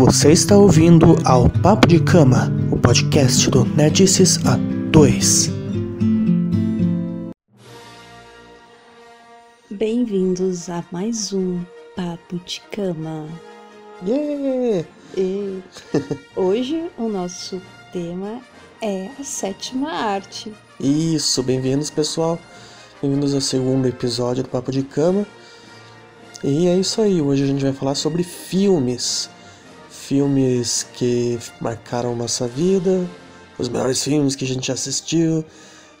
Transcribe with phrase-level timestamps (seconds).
[0.00, 5.50] Você está ouvindo ao Papo de Cama, o podcast do Nerdices A2.
[9.70, 11.60] Bem-vindos a mais um
[11.94, 13.28] Papo de Cama.
[14.02, 14.88] Yeah!
[15.18, 15.58] E
[16.34, 17.60] hoje o nosso
[17.92, 18.40] tema
[18.80, 20.50] é a sétima arte.
[20.80, 22.38] Isso, bem-vindos pessoal.
[23.02, 25.26] Bem-vindos ao segundo episódio do Papo de Cama.
[26.42, 29.28] E é isso aí, hoje a gente vai falar sobre filmes.
[30.10, 33.08] Filmes que marcaram nossa vida,
[33.56, 35.44] os melhores filmes que a gente assistiu,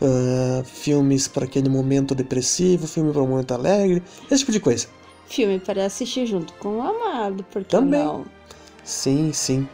[0.00, 4.88] uh, filmes para aquele momento depressivo, filme para um momento alegre, esse tipo de coisa.
[5.28, 8.02] Filme para assistir junto com o amado, porque Também.
[8.02, 8.26] não?
[8.82, 9.68] Sim, sim.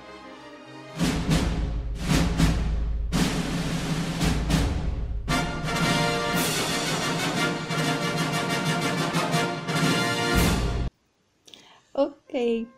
[11.94, 12.75] Ok.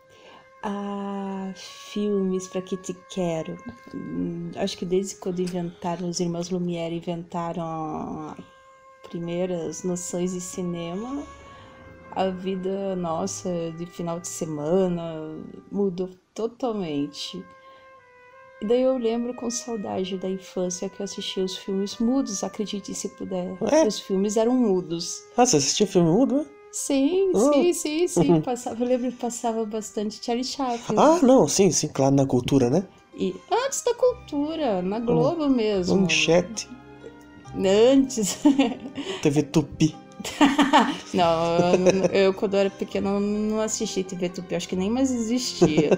[0.63, 3.57] Ah, filmes para que te quero.
[3.95, 11.23] Hum, acho que desde quando inventaram, os irmãos Lumière inventaram as primeiras noções de cinema,
[12.11, 15.39] a vida nossa de final de semana
[15.71, 17.45] mudou totalmente.
[18.61, 22.93] E daí eu lembro com saudade da infância que eu assistia os filmes mudos, acredite
[22.93, 23.57] se puder.
[23.63, 23.87] Ué?
[23.87, 25.23] Os filmes eram mudos.
[25.37, 26.45] Ah, você assistia filme mudo?
[26.69, 26.73] Né?
[26.73, 28.41] Sim, sim, sim, sim.
[28.41, 30.97] Passava, eu lembro que passava bastante Charlie Chaplin.
[30.99, 32.87] Ah, não, sim, sim, claro, na cultura, né?
[33.17, 36.03] E antes da cultura, na Globo mesmo.
[36.03, 36.69] Manchete,
[37.57, 38.39] Antes.
[39.23, 39.97] TV Tupi.
[41.15, 41.25] não,
[42.13, 45.91] eu, eu, quando eu era pequena não assisti TV Tupi, acho que nem mais existia.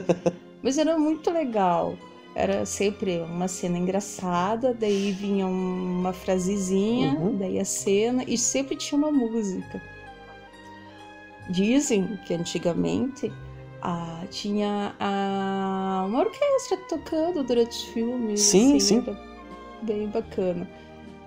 [0.63, 1.95] Mas era muito legal.
[2.35, 7.37] Era sempre uma cena engraçada, daí vinha uma frasezinha, Uhum.
[7.37, 9.83] daí a cena, e sempre tinha uma música.
[11.51, 13.33] Dizem que antigamente
[13.83, 18.41] ah, tinha ah, uma orquestra tocando durante os filmes.
[18.41, 19.17] Sim, assim, sim.
[19.83, 20.69] Bem bacana.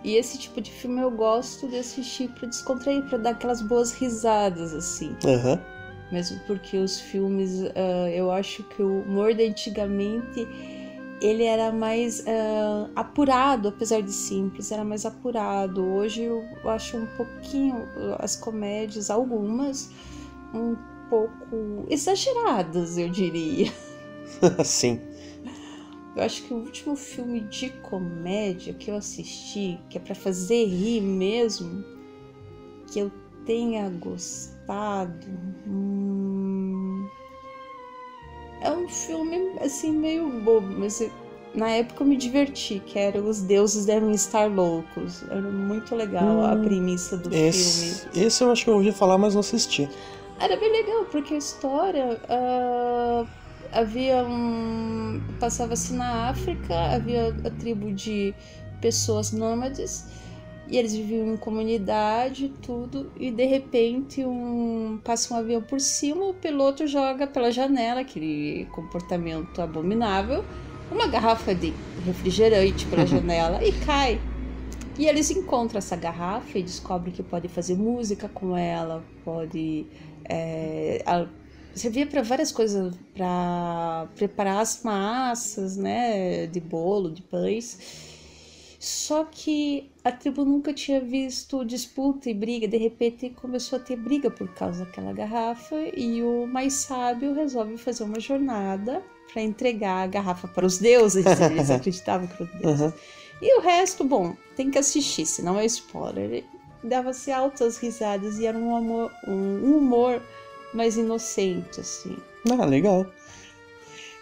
[0.03, 3.93] E esse tipo de filme eu gosto de assistir pra descontrair, pra dar aquelas boas
[3.93, 5.15] risadas, assim.
[5.25, 5.59] Aham.
[6.11, 10.47] Mesmo porque os filmes, ah, eu acho que o humor de antigamente
[11.21, 15.83] ele era mais ah, apurado, apesar de simples, era mais apurado.
[15.83, 17.87] Hoje eu acho um pouquinho
[18.19, 19.89] as comédias, algumas,
[20.53, 20.75] um
[21.09, 23.71] pouco exageradas, eu diria.
[24.63, 24.99] sim.
[26.15, 30.65] Eu acho que o último filme de comédia que eu assisti, que é pra fazer
[30.65, 31.83] rir mesmo,
[32.91, 33.11] que eu
[33.45, 35.27] tenha gostado.
[35.67, 37.07] hum,
[38.61, 41.11] É um filme assim meio bobo, mas eu-
[41.53, 45.23] na época eu me diverti, que era Os Deuses Devem Estar Loucos.
[45.29, 48.25] Era muito legal a Hum, premissa do Esse, filme.
[48.27, 49.89] esse eu acho que eu ouvi falar, mas não assisti.
[50.39, 53.25] Era bem legal, porque a história ah,
[53.71, 55.21] havia um.
[55.39, 58.33] Passava-se na África, havia a tribo de
[58.81, 60.07] pessoas nômades,
[60.67, 66.25] e eles viviam em comunidade, tudo, e de repente um passa um avião por cima,
[66.25, 70.43] o piloto joga pela janela, aquele comportamento abominável,
[70.91, 71.73] uma garrafa de
[72.05, 74.19] refrigerante pela janela e cai.
[74.97, 79.87] E eles encontram essa garrafa e descobrem que pode fazer música com ela, pode
[80.29, 81.27] é, a-
[81.75, 88.13] servia para várias coisas, para preparar as massas, né, de bolo, de pães.
[88.79, 93.95] Só que a tribo nunca tinha visto disputa e briga, de repente começou a ter
[93.95, 99.01] briga por causa daquela garrafa e o mais sábio resolve fazer uma jornada
[99.31, 102.81] para entregar a garrafa para os deuses, eles acreditavam que eram os deuses.
[102.81, 102.93] Aham.
[103.41, 106.43] E o resto, bom, tem que assistir, senão é spoiler.
[106.83, 110.21] Dava-se altas risadas e era um, amor, um humor
[110.73, 112.17] mais inocente, assim.
[112.51, 113.05] Ah, legal.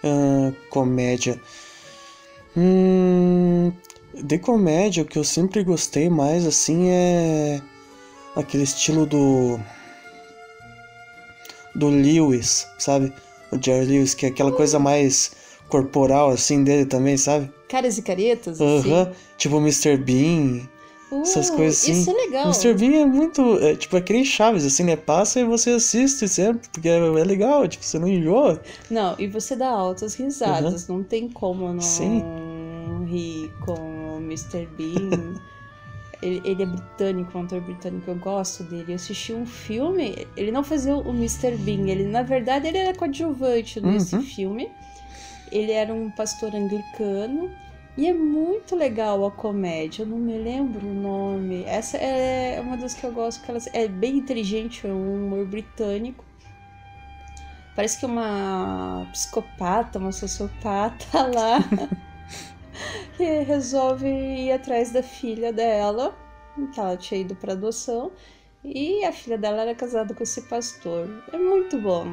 [0.04, 1.40] Ah, comédia.
[2.56, 3.72] Hum,
[4.14, 7.62] de comédia, o que eu sempre gostei mais, assim, é
[8.36, 9.60] aquele estilo do.
[11.74, 13.14] do Lewis, sabe?
[13.52, 15.32] O Jerry Lewis, que é aquela coisa mais
[15.70, 17.52] corporal, assim, dele também, sabe?
[17.70, 18.92] Caras e caretas, assim.
[18.92, 19.12] Aham.
[19.38, 19.98] Tipo Mr.
[19.98, 20.70] Bean.
[21.12, 21.92] Uh, essas coisas assim.
[21.92, 22.46] Isso é legal.
[22.46, 22.74] Mr.
[22.74, 23.58] Bean é muito.
[23.60, 24.96] É, tipo, é que nem Chaves, assim, né?
[24.96, 28.62] Passa e você assiste sempre, porque é, é legal, tipo, você não enjoa.
[28.90, 32.24] Não, e você dá altas risadas, não tem como não Sim.
[33.06, 34.68] rir com o Mr.
[34.78, 35.36] Bean.
[36.22, 38.86] ele, ele é britânico, um ator britânico, eu gosto dele.
[38.90, 41.56] Eu assisti um filme, ele não fazia o Mr.
[41.58, 44.22] Bean, ele, na verdade, ele era coadjuvante nesse Uhum.
[44.22, 44.70] filme.
[45.52, 47.52] Ele era um pastor anglicano.
[47.98, 51.64] E é muito legal a comédia, eu não me lembro o nome.
[51.66, 55.46] Essa é uma das que eu gosto, que ela é bem inteligente, é um humor
[55.46, 56.24] britânico.
[57.76, 61.60] Parece que uma psicopata, uma sociopata lá
[63.18, 66.16] que resolve ir atrás da filha dela,
[66.74, 68.12] que ela tinha ido para adoção,
[68.64, 71.10] e a filha dela era casada com esse pastor.
[71.34, 72.06] É muito bom.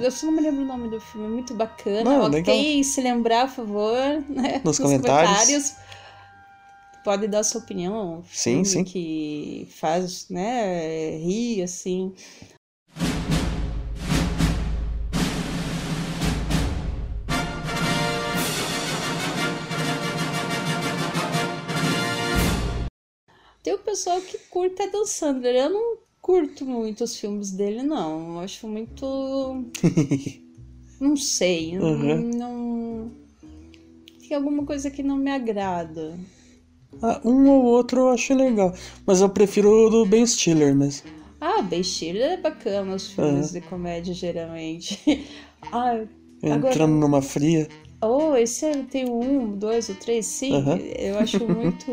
[0.00, 2.02] Eu só não me lembro o nome do filme, é muito bacana.
[2.02, 2.84] Não, ok, legal.
[2.84, 4.60] se lembrar, por favor, né?
[4.64, 5.30] Nos comentários.
[5.30, 5.76] comentários.
[7.04, 8.22] Pode dar sua opinião.
[8.30, 8.84] Sim, sim.
[8.84, 12.14] Que faz, né, rir, assim.
[23.92, 25.54] Pessoal que curte Adam Sandler.
[25.54, 28.36] Eu não curto muito os filmes dele, não.
[28.36, 29.04] Eu acho muito.
[30.98, 31.76] não sei.
[31.76, 32.30] Uhum.
[32.34, 33.10] Não.
[34.18, 36.18] Tem alguma coisa que não me agrada.
[37.02, 38.74] Ah, um ou outro eu acho legal.
[39.04, 41.10] Mas eu prefiro o do Ben Stiller mesmo.
[41.38, 44.98] Ah, Ben Stiller é bacana os filmes de comédia, geralmente.
[45.70, 46.02] ah,
[46.42, 47.68] Entrando Agora- numa fria.
[48.02, 50.52] Oh, esse é- tem o um, dois, o três, sim.
[50.98, 51.90] Eu acho muito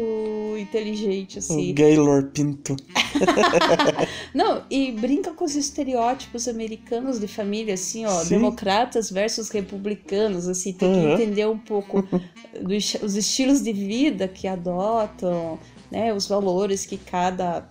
[0.58, 1.72] inteligente, assim.
[1.72, 2.76] O Gaylor Pinto.
[4.34, 8.36] Não, e brinca com os estereótipos americanos de família, assim, ó, Sim.
[8.36, 12.04] democratas versus republicanos, assim, tem que entender um pouco
[12.62, 15.60] dos os estilos de vida que adotam,
[15.92, 17.68] né, os valores que cada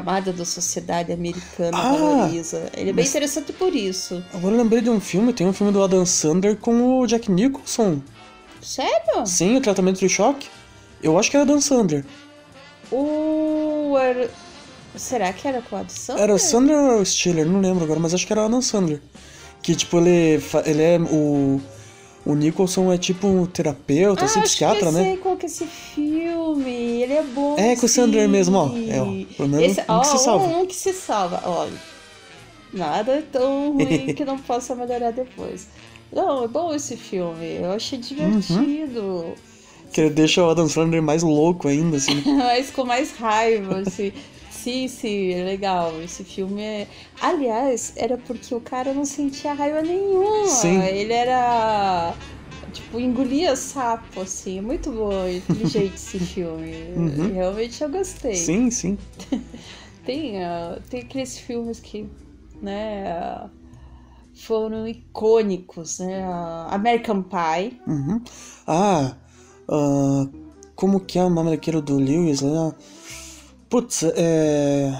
[0.00, 2.70] camada da sociedade americana Ah, valoriza.
[2.76, 4.22] Ele é bem interessante por isso.
[4.34, 7.30] Agora eu lembrei de um filme, tem um filme do Adam Sandler com o Jack
[7.30, 8.00] Nicholson.
[8.60, 9.26] Sério?
[9.26, 10.48] Sim, o tratamento de choque.
[11.02, 12.04] Eu acho que era Adam Sandler.
[12.90, 13.96] O...
[13.98, 14.30] era-
[14.96, 16.16] Será que era com a adição?
[16.16, 18.62] Era o Sandler ou o Stiller, não lembro agora, mas acho que era o Adam
[18.62, 19.00] Sandler.
[19.62, 21.60] Que tipo, ele, ele é o.
[22.26, 25.02] O Nicholson é tipo um terapeuta, ah, assim, psiquiatra, que eu né?
[25.04, 27.02] sei qual que é esse filme.
[27.02, 27.56] Ele é bom.
[27.56, 28.66] É, com o Sandler mesmo, ó.
[28.66, 29.34] É, ó.
[29.36, 30.44] Pelo menos Esse, um ó, que se salva.
[30.44, 31.40] Um, um que se salva.
[31.44, 31.72] Olha,
[32.72, 35.68] nada é tão ruim que não possa melhorar depois.
[36.12, 37.58] Não, é bom esse filme.
[37.62, 39.00] Eu achei divertido.
[39.00, 39.34] Uhum.
[39.92, 42.24] Que ele deixa o Adam Sandler mais louco ainda, assim.
[42.26, 44.12] Mas com mais raiva, assim.
[44.66, 45.92] Sim, sim, é legal.
[46.02, 46.88] Esse filme é.
[47.22, 50.48] Aliás, era porque o cara não sentia raiva nenhuma.
[50.48, 50.82] Sim.
[50.82, 52.12] Ele era.
[52.72, 54.58] Tipo, engolia sapo, assim.
[54.58, 56.72] É muito bom, inteligente esse filme.
[56.96, 57.32] Uhum.
[57.32, 58.34] Realmente eu gostei.
[58.34, 58.98] Sim, sim.
[60.04, 62.08] Tem, ah, tem aqueles filmes que,
[62.62, 63.50] né,
[64.34, 66.22] foram icônicos, né?
[66.24, 67.80] ah, American Pie.
[67.86, 68.20] Uhum.
[68.68, 69.16] Ah,
[69.68, 70.28] ah,
[70.76, 72.72] como que é o nome daquele do Lewis lá?
[73.68, 74.92] Putz, é.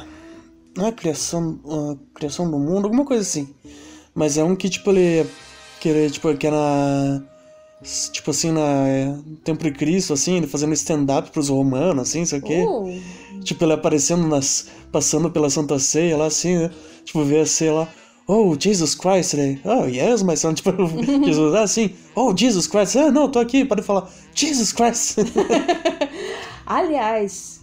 [0.76, 3.48] Não é criação, ah, criação do mundo, alguma coisa assim.
[4.14, 5.28] Mas é um que, tipo, ele.
[5.80, 7.22] Que ele, tipo, que é na.
[8.12, 8.88] Tipo assim, na.
[8.88, 9.14] é,
[9.44, 12.64] Tempo de Cristo, assim, ele fazendo stand-up pros romanos, assim, sei o quê.
[12.66, 14.68] Uh, Tipo, ele aparecendo nas.
[14.90, 16.70] passando pela Santa Ceia lá, assim, né?
[17.04, 17.88] Tipo, vê a ceia lá.
[18.26, 19.60] Oh, Jesus Christ, ele.
[19.64, 20.52] Oh, yes, my son.
[20.54, 20.72] Tipo,
[21.24, 21.94] Jesus, ah, assim.
[22.16, 22.96] Oh, Jesus Christ.
[22.96, 24.10] Ah, não, tô aqui, pode falar.
[24.34, 25.18] Jesus Christ.
[26.66, 27.55] aliás,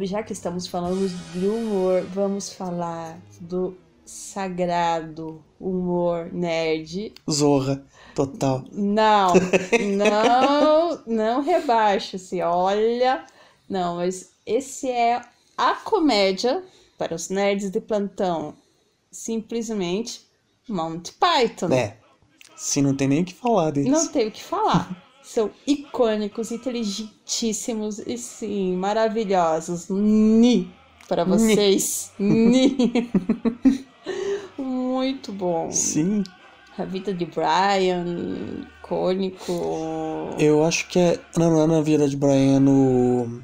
[0.00, 7.12] já que estamos falando de humor, vamos falar do sagrado humor nerd.
[7.30, 7.84] Zorra,
[8.14, 8.64] total.
[8.72, 9.32] Não,
[9.96, 12.40] não, não rebaixa-se.
[12.42, 13.24] Olha,
[13.68, 15.20] não, mas esse é
[15.56, 16.62] a comédia
[16.98, 18.54] para os nerds de plantão.
[19.10, 20.22] Simplesmente
[20.68, 21.72] Monty Python.
[21.72, 21.96] É.
[22.56, 23.90] Sim, não tem nem o que falar deles.
[23.90, 25.04] Não tenho o que falar.
[25.32, 29.88] São icônicos, inteligentíssimos e sim, maravilhosos.
[29.88, 30.68] Ni
[31.06, 32.10] para vocês.
[32.18, 33.08] Ni.
[34.58, 35.70] Muito bom.
[35.70, 36.24] Sim.
[36.76, 38.04] A vida de Brian,
[38.82, 40.34] icônico.
[40.36, 41.20] Eu acho que é.
[41.36, 43.40] Não, não é na vida de Brian, é no.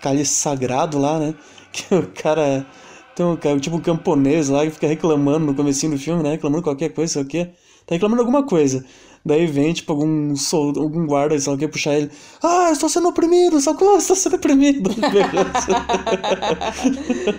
[0.00, 1.34] Cálice Sagrado lá, né?
[1.72, 2.66] Que o cara.
[3.14, 6.30] Tem um cara, tipo um camponês lá que fica reclamando no comecinho do filme, né?
[6.30, 7.50] Reclamando qualquer coisa, sei o quê.
[7.86, 8.82] Tá reclamando alguma coisa.
[9.26, 12.10] Daí vem, tipo, algum, sol, algum guarda, sei lá, quer puxar ele.
[12.42, 14.90] Ah, eu estou sendo oprimido, socorro, estou sendo oprimido.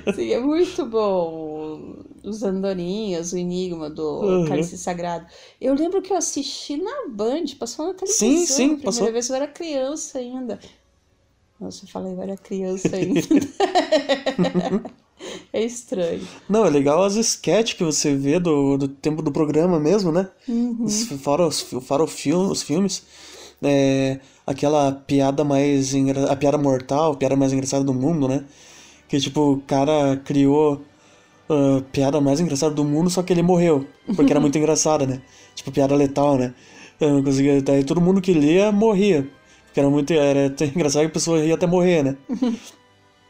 [0.06, 1.96] Sim, é muito bom.
[2.24, 4.44] Os andorinhas, o enigma do Uhum.
[4.44, 5.26] Cálice Sagrado.
[5.62, 8.30] Eu lembro que eu assisti na Band, passou na televisão.
[8.30, 9.12] Sim, sim, primeira passou.
[9.12, 10.60] vez eu era criança ainda.
[11.60, 13.22] Nossa, eu falei, eu era criança ainda.
[15.54, 16.22] é estranho.
[16.50, 20.30] Não, é legal as sketches que você vê do, do tempo do programa mesmo, né?
[20.48, 20.88] Uhum.
[20.90, 23.04] Fora os, fora o filme, os filmes.
[23.62, 25.94] É, aquela piada mais.
[25.94, 28.44] engra- A piada mortal, a piada mais engraçada do mundo, né?
[29.08, 30.82] Que tipo, o cara criou
[31.50, 33.86] a piada mais engraçada do mundo, só que ele morreu.
[34.16, 35.22] Porque era muito engraçada, né?
[35.56, 36.54] Tipo, piada letal, né?
[37.00, 37.62] Eu não conseguia.
[37.62, 39.28] Daí todo mundo que lia morria.
[39.66, 40.12] Porque era muito.
[40.14, 42.18] Era engraçado que a pessoa ria até morrer, né?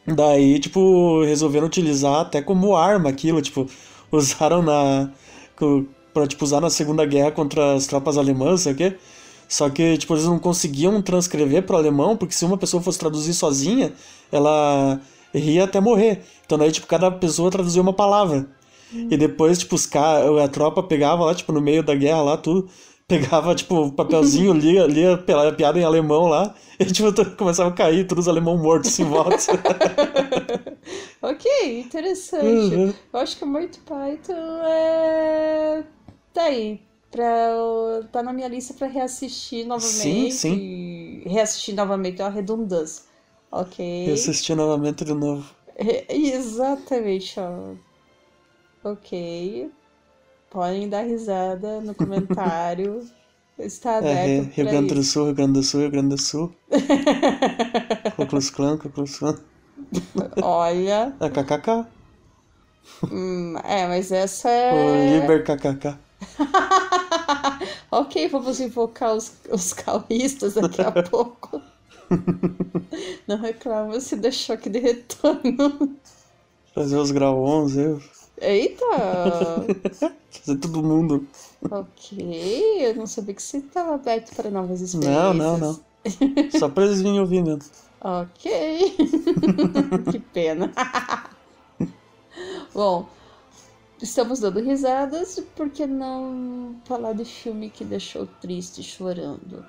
[0.08, 3.68] Daí, tipo, resolveram utilizar até como arma aquilo, tipo,
[4.12, 5.12] usaram na.
[6.14, 8.98] pra, tipo, usar na Segunda Guerra contra as tropas alemãs, sabe o quê?
[9.50, 13.34] Só que, tipo, eles não conseguiam transcrever pro alemão, porque se uma pessoa fosse traduzir
[13.34, 13.94] sozinha,
[14.32, 15.00] ela
[15.34, 16.24] ria até morrer.
[16.46, 18.48] Então daí, tipo, cada pessoa traduzia uma palavra.
[18.94, 22.38] E depois, tipo, os caras, a tropa pegava lá, tipo, no meio da guerra lá,
[22.38, 22.70] tudo,
[23.08, 27.74] pegava, tipo, o papelzinho, lia, lia a piada em alemão lá, e, tipo, começava a
[27.74, 29.38] cair, todos os alemão mortos em volta.
[31.22, 32.76] ok, interessante.
[32.76, 32.94] Uhum.
[33.14, 35.84] Eu acho que o Monty Python é.
[36.34, 36.82] Tá aí.
[37.10, 37.24] Pra,
[38.12, 40.34] tá na minha lista pra reassistir novamente.
[40.34, 43.06] Sim, Reassistir novamente é uma redundância.
[43.50, 44.08] Ok.
[44.08, 45.50] E assistir novamente de novo.
[46.10, 47.76] Exatamente, ó.
[48.84, 49.72] Ok.
[50.50, 53.10] Podem dar risada no comentário.
[53.58, 55.04] Está É, aberto Rio pra Grande do.
[55.04, 56.56] Sul, Rio Grande do Sul, Rio Grande do Sul.
[58.16, 59.38] Conclus Clan, Conclus Clan.
[60.42, 61.16] Olha.
[61.20, 61.68] A KKK.
[63.12, 65.06] hum, é, mas essa O é.
[65.06, 66.00] Liber KKK.
[67.92, 69.74] ok, vamos invocar os, os
[70.54, 71.62] daqui a pouco.
[73.28, 75.98] Não reclama se deixou aqui de retorno.
[76.74, 78.02] Fazer os grau 11, eu.
[78.40, 78.86] Eita!
[80.30, 81.28] Fazer todo mundo.
[81.70, 85.36] ok, eu não sabia que você estava aberto para novas experiências.
[85.36, 85.80] Não, não, não.
[86.58, 87.64] Só pra eles virem ouvir mesmo.
[88.00, 88.96] Ok.
[90.12, 90.72] que pena.
[92.74, 93.10] Bom,
[94.02, 99.66] estamos dando risadas, por que não falar de filme que deixou triste chorando?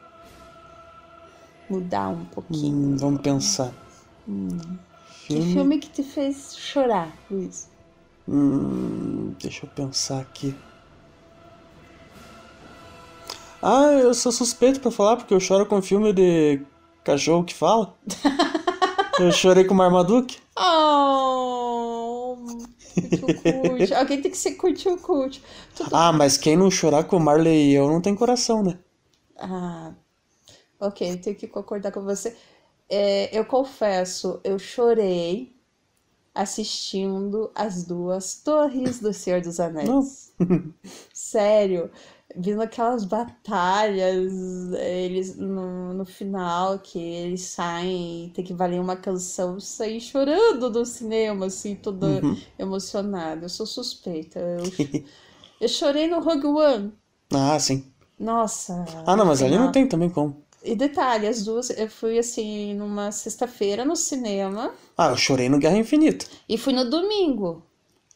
[1.71, 2.77] Mudar um pouquinho.
[2.77, 3.73] Hum, vamos pensar.
[5.27, 5.53] Que Filme.
[5.53, 7.69] filme que te fez chorar, Luiz?
[8.29, 10.55] Hum, deixa eu pensar aqui.
[13.63, 16.61] Ah, eu sou suspeito pra falar porque eu choro com filme de
[17.03, 17.95] cachorro que fala.
[19.19, 20.39] Eu chorei com Marmaduke.
[20.57, 22.37] Oh,
[23.43, 25.43] curte Alguém tem que ser o.
[25.75, 25.91] Tudo...
[25.93, 28.79] Ah, mas quem não chorar com Marley e eu não tem coração, né?
[29.37, 29.93] Ah,
[30.79, 32.37] ok, tenho que concordar com você.
[32.89, 35.53] É, eu confesso, eu chorei
[36.39, 40.33] assistindo as duas Torres do Senhor dos Anéis.
[41.13, 41.91] Sério,
[42.37, 44.33] vendo aquelas batalhas,
[44.75, 50.71] eles no, no final que eles saem e tem que valer uma canção, saí chorando
[50.71, 52.23] do cinema, assim, toda
[52.57, 53.47] emocionada.
[53.47, 54.39] Eu sou suspeita.
[54.39, 54.63] Eu,
[55.61, 56.93] eu chorei no Rogue One.
[57.35, 57.85] Ah, sim.
[58.17, 58.85] Nossa.
[59.05, 60.41] Ah, não, mas ali não tem também como.
[60.71, 65.59] E detalhe, as duas, eu fui assim numa sexta-feira no cinema Ah, eu chorei no
[65.59, 66.27] Guerra Infinita.
[66.49, 67.63] e fui no domingo.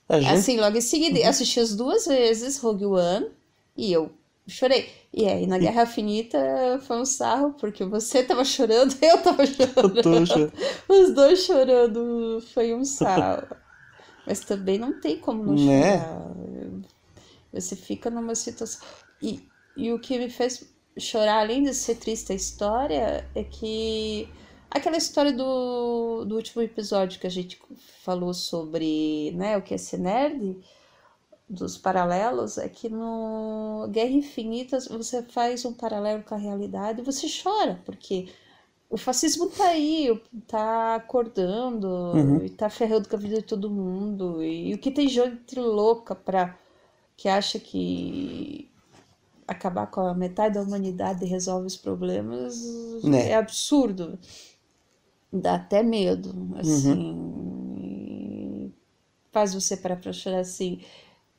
[0.09, 0.33] A gente...
[0.33, 3.31] Assim, logo em seguida, eu assisti as duas vezes Rogue One
[3.77, 4.11] e eu
[4.47, 4.91] chorei.
[5.13, 6.39] E aí, na Guerra Infinita
[6.87, 9.97] foi um sarro, porque você tava chorando, eu tava chorando.
[9.97, 10.53] Eu tô chorando.
[10.89, 13.47] Os dois chorando foi um sarro.
[14.27, 15.99] Mas também não tem como não Né?
[16.01, 16.33] chorar.
[17.53, 18.81] Você fica numa situação.
[19.21, 19.41] E,
[19.77, 20.65] e o que me fez
[20.99, 24.29] chorar, além de ser triste a história, é que
[24.71, 27.61] aquela história do, do último episódio que a gente
[28.05, 30.59] falou sobre né, o que é ser nerd,
[31.49, 37.05] dos paralelos, é que no Guerra Infinita você faz um paralelo com a realidade e
[37.05, 38.29] você chora, porque
[38.91, 40.09] o fascismo tá aí,
[40.47, 42.45] tá acordando Uhum.
[42.45, 44.43] e tá ferrando com a vida de todo mundo.
[44.43, 46.59] E o que tem gente louca pra
[47.17, 48.72] que acha que
[49.47, 53.31] acabar com a metade da humanidade resolve os problemas Né.
[53.31, 54.19] é absurdo.
[55.33, 57.17] Dá até medo, assim.
[57.79, 58.71] E
[59.33, 60.81] Faz você parar pra chorar assim,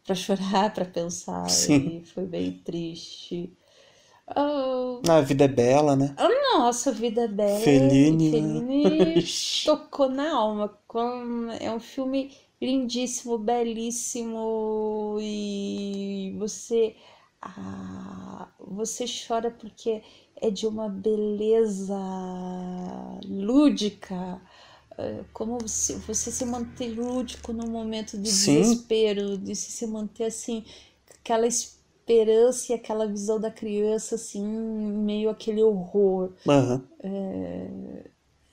[0.04, 1.48] pra chorar, pra pensar.
[1.50, 2.02] Sim.
[2.02, 3.54] E foi bem triste.
[4.28, 6.16] Ah, Ah, a vida é bela, né?
[6.58, 7.60] nossa, Vida é Bela.
[7.60, 8.62] Fellini, né?
[8.72, 9.24] Fellini
[9.66, 10.78] tocou na alma.
[11.60, 12.32] É um filme
[12.62, 16.96] lindíssimo, belíssimo e você
[17.46, 20.02] ah, você chora porque
[20.38, 21.98] é de uma beleza
[23.26, 24.42] lúdica.
[24.98, 28.62] É, Como você, você se manter lúdico num momento de Sim.
[28.62, 30.64] desespero, de se se manter assim,
[31.20, 36.32] aquela esperança e aquela visão da criança, assim, meio aquele horror.
[36.48, 36.88] Aham.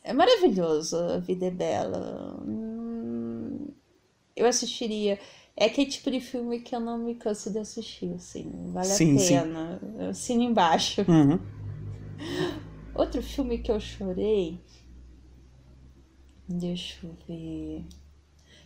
[0.03, 2.37] É maravilhoso, a vida é bela.
[2.47, 3.69] Hum,
[4.37, 5.19] Eu assistiria.
[5.57, 8.51] É aquele tipo de filme que eu não me canso de assistir, assim.
[8.73, 9.27] Vale Sim, a sim.
[9.29, 9.81] pena.
[10.11, 11.03] Assina embaixo.
[11.07, 11.39] Uhum.
[12.95, 14.61] Outro filme que eu chorei.
[16.49, 17.85] Deixa eu ver.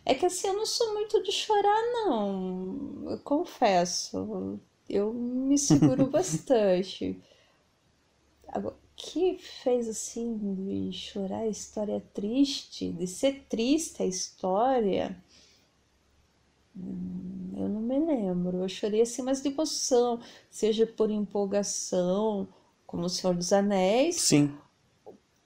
[0.04, 3.10] É que assim, eu não sou muito de chorar, não.
[3.10, 4.58] Eu confesso.
[4.88, 7.20] Eu me seguro bastante.
[8.48, 15.16] Agora, o que fez assim de chorar a história triste, de ser triste a história?
[16.76, 18.58] Eu não me lembro.
[18.58, 22.48] Eu chorei assim, mas de emoção, seja por empolgação,
[22.86, 24.52] como O Senhor dos Anéis, Sim.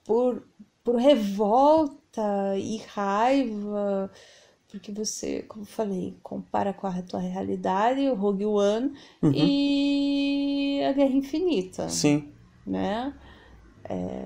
[0.05, 0.43] por,
[0.83, 4.11] por revolta e raiva,
[4.69, 9.31] porque você, como eu falei, compara com a tua realidade, o Rogue One Uhum.
[9.33, 12.31] e a Guerra Infinita, Sim.
[12.65, 13.13] né?
[13.83, 14.25] É...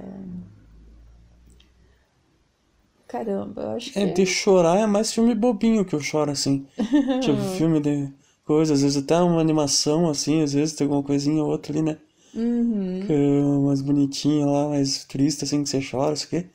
[3.14, 6.66] Caramba, eu acho que É, de chorar é mais filme bobinho que eu choro, assim.
[7.22, 8.12] tipo, filme de
[8.44, 11.84] coisa, às vezes até uma animação, assim, às vezes tem alguma coisinha ou outra ali,
[11.84, 11.98] né?
[12.34, 13.04] Uhum.
[13.06, 16.48] Que é mais bonitinha lá, mais triste, assim, que você chora, isso aqui.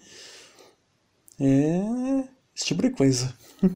[1.38, 2.24] É.
[2.56, 3.32] Esse tipo de coisa.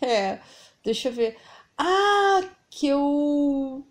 [0.00, 0.38] É,
[0.82, 1.36] deixa eu ver.
[1.76, 2.17] Ah,
[2.78, 3.84] que eu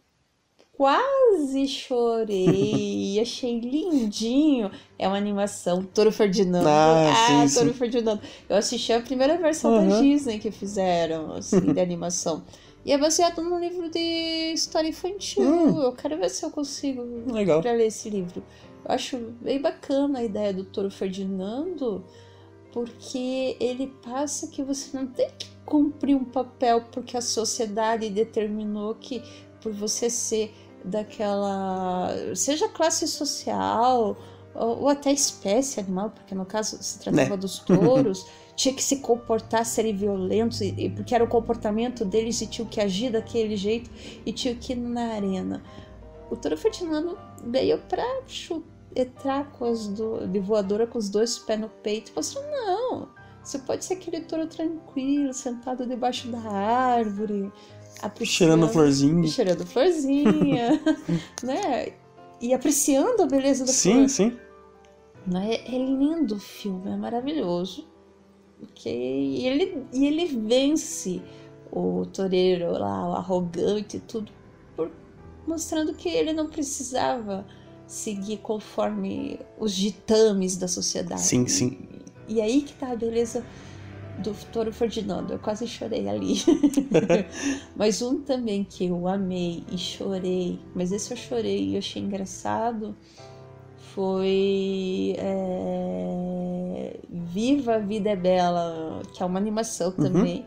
[0.78, 4.72] quase chorei e achei lindinho.
[4.98, 6.70] É uma animação, Toro Ferdinando.
[6.70, 7.78] Ah, sim, Toro sim.
[7.80, 8.22] Ferdinando.
[8.48, 10.02] Eu assisti a primeira versão da Aham.
[10.02, 12.46] Disney que fizeram, assim, de animação.
[12.86, 15.44] E é baseado num livro de história infantil.
[15.44, 15.82] Hum.
[15.82, 17.62] Eu quero ver se eu consigo Legal.
[17.62, 18.42] para ler esse livro.
[18.86, 22.06] Eu acho bem bacana a ideia do Toro Ferdinando,
[22.78, 28.94] porque ele passa que você não tem que cumprir um papel porque a sociedade determinou
[28.94, 29.24] que
[29.60, 30.54] por você ser
[30.86, 34.16] daquela, seja classe social
[34.54, 37.38] ou, ou até espécie animal, porque no caso se tratava Né.
[37.38, 42.46] dos touros, tinha que se comportar, serem violentos, e, porque era o comportamento deles e
[42.48, 43.90] tinham que agir daquele jeito
[44.24, 45.64] e tinham que ir na arena.
[46.30, 48.64] O Toro Ferdinando veio pra chu-
[49.02, 53.10] entrar com as do, de voadora com os dois pés no peito mostrou: não,
[53.44, 57.52] você pode ser aquele touro tranquilo, sentado debaixo da árvore,
[58.02, 59.28] apreciando, Cheirando florzinha.
[59.28, 60.82] cheirando florzinha,
[61.44, 61.94] né?
[62.42, 64.10] E apreciando a beleza da Sim, flor.
[64.10, 64.38] sim.
[65.26, 65.56] Né?
[65.66, 67.88] É lindo o filme, é maravilhoso.
[68.60, 71.22] Porque e ele, e ele vence
[71.72, 74.32] o toureiro lá, o arrogante e tudo,
[74.76, 74.90] por,
[75.46, 77.46] mostrando que ele não precisava
[77.88, 81.22] seguir conforme os ditames da sociedade.
[81.22, 81.78] Sim, sim.
[82.28, 83.44] E aí que tá a beleza
[84.20, 85.34] do Toro Ferdinando.
[85.34, 86.36] Eu quase chorei ali.
[87.76, 92.96] mas um também que eu amei e chorei, mas esse eu chorei e achei engraçado,
[93.78, 100.04] foi é, Viva a Vida é Bela, que é uma animação Uhum.
[100.04, 100.46] também,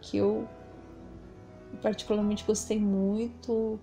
[0.00, 0.46] que eu
[1.80, 3.78] particularmente gostei muito,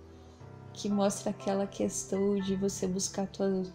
[0.73, 3.71] que mostra aquela questão de você buscar tuas,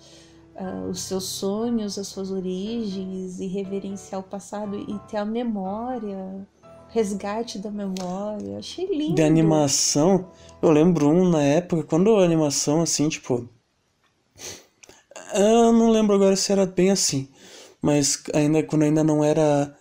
[0.57, 6.47] ah, os seus sonhos, as suas origens e reverenciar o passado e ter a memória,
[6.89, 8.59] resgate da memória.
[8.59, 9.15] Achei lindo.
[9.15, 10.31] De animação,
[10.63, 13.49] eu lembro um na época, quando a animação, assim, tipo.
[15.35, 17.29] Eu não lembro agora se era bem assim,
[17.83, 19.75] mas ainda quando ainda não era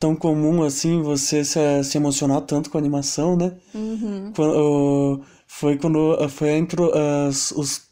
[0.00, 3.52] tão comum assim você se, se emocionar tanto com a animação, né?
[3.74, 4.32] Uhum.
[4.34, 6.80] Quando, foi quando foi entre
[7.28, 7.82] as, os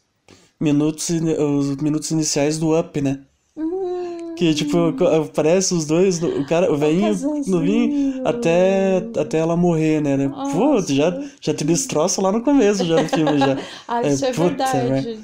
[0.59, 3.19] minutos os minutos iniciais do Up, né?
[3.55, 4.35] Uhum.
[4.35, 7.57] Que tipo aparece os dois, o cara, o velhinho casalzinho.
[7.57, 10.15] novinho até até ela morrer, né?
[10.15, 10.29] né?
[10.53, 13.57] Pô, já já te destroça lá no começo já do filme já.
[13.85, 15.19] Ah, É, isso é, verdade.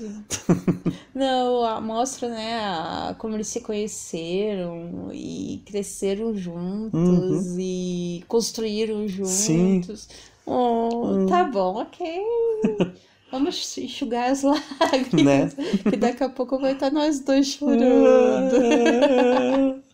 [1.15, 9.25] Não, a- mostra, né, a- como eles se conheceram e cresceram juntos e construíram Uhum.
[9.25, 9.81] Sim.
[10.45, 12.21] Oh, tá bom, ok.
[13.31, 15.55] Vamos enxugar as lágrimas,
[15.89, 18.55] que daqui a pouco vai estar nós dois chorando.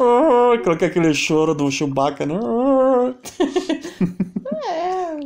[0.00, 2.34] Ah, Coloquei aquele choro do Chewbacca, né?
[4.64, 5.16] É,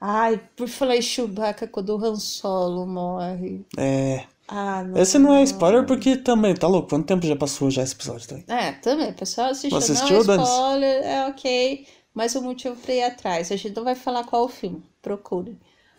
[0.00, 3.64] Ai, por falar em Chewbacca, quando o Han Solo morre.
[3.76, 4.24] É.
[4.48, 5.00] Ah, não.
[5.00, 6.88] Esse não é spoiler porque também, tá louco?
[6.88, 8.44] Quanto tempo já passou já esse episódio também?
[8.48, 12.94] É, também, pessoal assistiu, Não não assistiu, é spoiler, é ok, mas o motivo pra
[12.94, 13.50] ir atrás.
[13.52, 15.58] A gente não vai falar qual o filme, procure.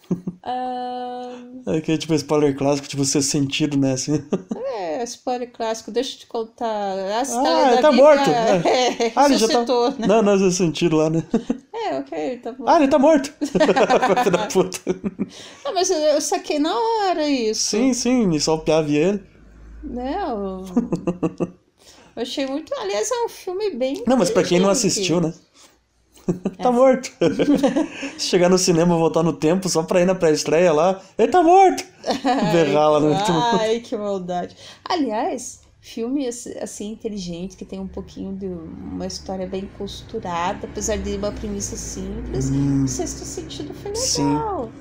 [0.43, 3.93] Ah, É que é tipo spoiler clássico, tipo, ser sentido, né?
[3.93, 4.13] Assim.
[4.75, 6.65] é, spoiler clássico, deixa eu te contar.
[6.67, 8.05] Ah, você Ah, ele a tá Bíblia?
[8.07, 9.59] morto, É, Ah, ele já tá.
[9.99, 10.07] né?
[10.07, 11.23] Não, não, esse sentido lá, né?
[11.71, 12.65] É, ok, tá bom.
[12.67, 13.31] Ah, ele tá morto!
[14.31, 14.79] Da puta.
[15.65, 17.69] Ah, mas eu, eu saquei na hora isso.
[17.69, 19.23] Sim, sim, e só via ele.
[19.83, 20.15] Né?
[20.27, 20.65] Eu,
[22.15, 22.73] achei muito.
[22.75, 24.03] Aliás, é um filme bem.
[24.07, 25.33] Não, mas pra quem não assistiu, né?
[26.57, 26.63] É.
[26.63, 27.11] tá morto.
[28.17, 31.41] Se chegar no cinema, voltar no tempo só pra ir na pré-estreia lá, ele tá
[31.41, 31.83] morto!
[32.51, 33.39] Berrar lá no último.
[33.59, 34.55] Ai, que maldade.
[34.87, 40.97] Aliás, filme assim assim, inteligente, que tem um pouquinho de uma história bem costurada, apesar
[40.97, 42.49] de uma premissa simples.
[42.49, 44.23] Hum, O Sexto Sentido foi Sim.
[44.23, 44.71] legal.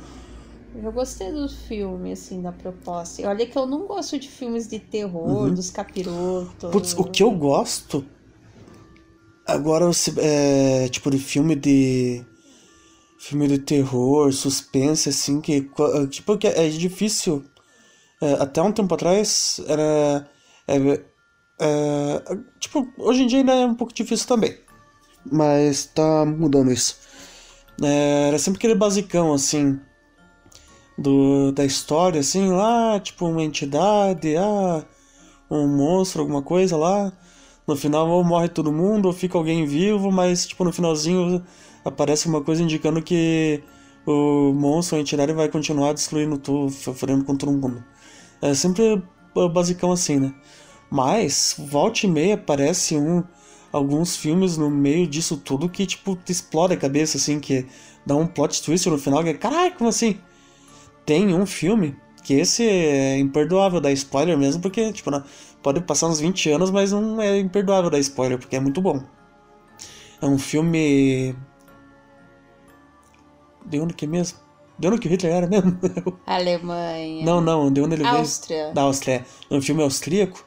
[0.74, 3.20] Eu gostei do filme, assim, da proposta.
[3.20, 5.54] E olha que eu não gosto de filmes de terror, Uhum.
[5.54, 6.70] dos capirotos.
[6.70, 8.04] Putz, o que eu gosto.
[9.52, 12.24] Agora, se- é, tipo, de filme de.
[13.18, 15.62] Filme de terror, suspense, assim, que.
[15.62, 17.44] co- Tipo, que é difícil.
[18.22, 20.28] é, até um tempo atrás era.
[20.68, 20.76] é,
[21.60, 22.22] é,
[22.58, 24.58] tipo, hoje em dia ainda é um pouco difícil também.
[25.30, 26.96] Mas tá mudando isso.
[27.82, 29.80] É, era sempre aquele basicão, assim.
[30.98, 34.84] Do, da história, assim, lá, tipo, uma entidade, ah
[35.50, 37.12] um monstro, alguma coisa lá.
[37.70, 41.44] No final ou morre todo mundo, ou fica alguém vivo, mas tipo no finalzinho
[41.84, 43.62] aparece uma coisa indicando que
[44.06, 45.00] o monstro, a
[45.34, 47.84] vai continuar destruindo tudo, sofrendo com todo mundo.
[48.42, 49.02] É sempre
[49.52, 50.34] basicão assim, né?
[50.90, 53.22] Mas, volta e meia aparece um,
[53.72, 57.66] alguns filmes no meio disso tudo que, tipo, explode a cabeça, assim, que
[58.06, 60.18] dá um plot twist no final, que é, caralho, como assim?
[61.06, 65.24] Tem um filme que esse é imperdoável dar spoiler mesmo, porque, tipo, na-
[65.62, 69.02] pode passar uns 20 anos, mas não é imperdoável dar spoiler, porque é muito bom.
[70.20, 71.34] É um filme.
[73.64, 74.38] De onde que é mesmo?
[74.78, 75.78] De onde que o Hitler era mesmo?
[76.26, 77.24] Alemanha.
[77.24, 78.16] não, não, de onde ele veio?
[78.16, 78.72] Áustria.
[78.72, 79.24] Da Áustria.
[79.50, 80.44] É um filme austríaco.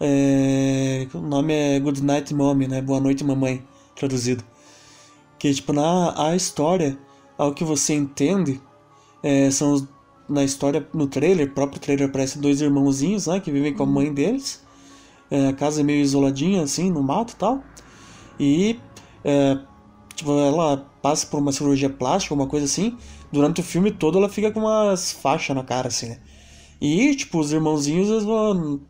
[0.00, 2.80] É, O nome é Good Night Mommy, né?
[2.82, 3.64] Boa Noite Mamãe,
[3.96, 4.44] traduzido.
[5.38, 6.98] Que, tipo, na a história,
[7.36, 8.60] ao que você entende,
[9.22, 9.84] é, são os-
[10.28, 13.40] na história, no trailer, próprio trailer, aparece dois irmãozinhos, né?
[13.40, 14.62] Que vivem com a mãe deles.
[15.30, 17.62] É, a casa é meio isoladinha, assim, no mato e tal.
[18.38, 18.80] E,
[19.24, 19.58] é,
[20.14, 22.96] tipo, ela passa por uma cirurgia plástica, uma coisa assim.
[23.32, 26.18] Durante o filme todo ela fica com umas faixas na cara, assim, né?
[26.80, 28.24] E, tipo, os irmãozinhos eles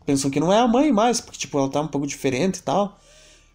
[0.05, 2.63] pensam que não é a mãe mais, porque, tipo, ela tá um pouco diferente e
[2.63, 2.97] tal.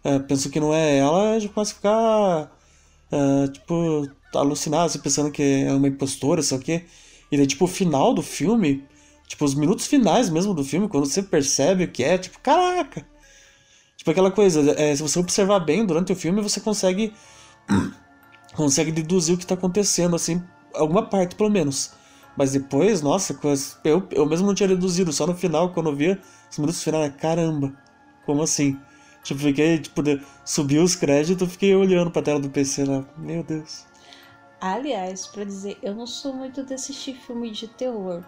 [0.03, 2.57] É, pensam que não é ela, já começa a ficar,
[3.11, 6.85] é, tipo, alucinado, assim, pensando que é uma impostora, sei o quê.
[7.31, 8.83] E daí, tipo, o final do filme,
[9.27, 13.05] tipo, os minutos finais mesmo do filme, quando você percebe o que é, tipo, caraca!
[13.97, 17.13] Tipo, aquela coisa, é, se você observar bem durante o filme, você consegue
[18.53, 21.93] consegue deduzir o que tá acontecendo, assim, alguma parte pelo menos.
[22.37, 23.37] Mas depois, nossa,
[23.83, 26.19] eu, eu mesmo não tinha deduzido, só no final, quando eu vi
[26.51, 27.73] os minutos finais, caramba,
[28.25, 28.77] como assim?
[29.23, 30.01] Tipo, fiquei, tipo,
[30.43, 33.85] subiu os créditos, fiquei olhando pra tela do PC lá, meu Deus.
[34.65, 38.23] Aliás, pra dizer, eu não sou muito de assistir filme de terror.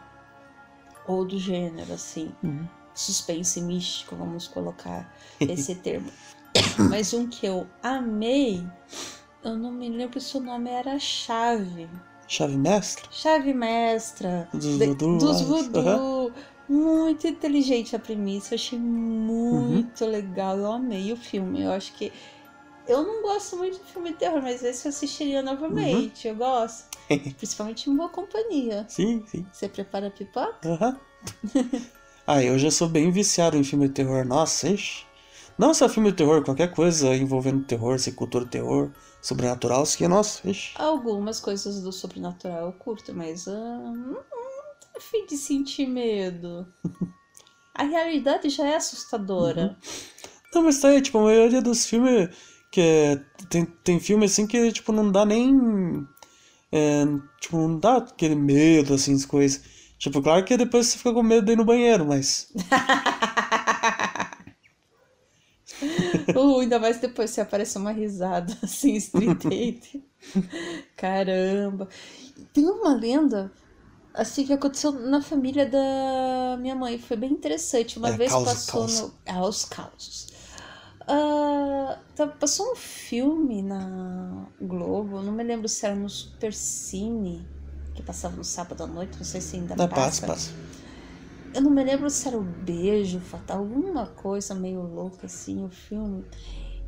[1.07, 2.31] Ou do gênero, assim.
[2.43, 2.67] Uhum.
[2.93, 6.11] Suspense místico, vamos colocar esse termo.
[6.91, 8.63] Mas um que eu amei,
[9.43, 11.89] eu não me lembro se o nome era Chave.
[12.27, 13.07] Chave mestra?
[13.09, 14.47] Chave mestra.
[14.53, 16.33] Dos voodoo, dos ah, voodoo.
[16.69, 20.55] Muito inteligente a premissa, eu achei muito legal.
[20.55, 21.63] Eu amei o filme.
[21.63, 22.13] Eu acho que.
[22.87, 26.27] Eu não gosto muito de filme de terror, mas esse eu assistiria novamente.
[26.27, 26.85] Eu gosto.
[27.37, 28.85] Principalmente em boa companhia.
[28.87, 29.45] Sim, sim.
[29.51, 30.57] Você prepara pipoca?
[30.65, 30.97] Aham.
[32.25, 34.25] ah, eu já sou bem viciado em filme de terror.
[34.25, 35.05] Nossa, ixi.
[35.57, 40.07] Não só filme de terror, qualquer coisa envolvendo terror, se cultura terror, sobrenatural, isso que,
[40.07, 40.73] nossa, ixi.
[40.75, 46.71] Algumas coisas do sobrenatural eu curto, mas ah, não, não tô afim de sentir medo.
[47.73, 49.77] A realidade já é assustadora.
[50.53, 52.29] Não, mas tá aí, tipo, a maioria dos filmes
[52.71, 53.15] que é,
[53.49, 55.51] tem, tem filme assim que, tipo, não dá nem.
[56.71, 57.05] é,
[57.41, 59.61] tipo, não dá aquele medo, assim, as coisas.
[59.97, 62.51] Tipo, claro que depois você fica com medo de ir no banheiro, mas.
[66.35, 70.03] Uh, ainda mais depois se aparece uma risada assim, estridente.
[70.95, 71.87] Caramba.
[72.53, 73.51] Tem uma lenda
[74.13, 76.99] assim que aconteceu na família da minha mãe.
[76.99, 77.99] Foi bem interessante.
[77.99, 79.11] Uma É, vez causa, passou causa.
[79.11, 79.13] no.
[79.27, 80.27] Ah, os causos.
[82.15, 87.47] Tá- passou um filme na Globo, não me lembro se era no Super Cine,
[87.93, 90.51] que passava no sábado à noite, não sei se ainda passa, passa.
[91.53, 95.69] Eu não me lembro se era o beijo fatal, alguma coisa meio louca assim, o
[95.69, 96.25] filme.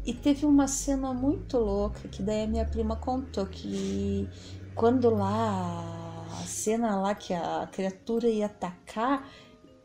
[0.06, 4.28] E teve uma cena muito louca que daí a minha prima contou que
[4.74, 9.30] quando lá a cena lá que a criatura ia atacar,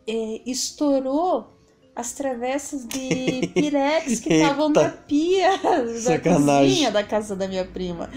[0.07, 1.53] é, estourou
[1.96, 8.11] as travessas de pirex que estavam na pia da cozinha da casa da minha prima.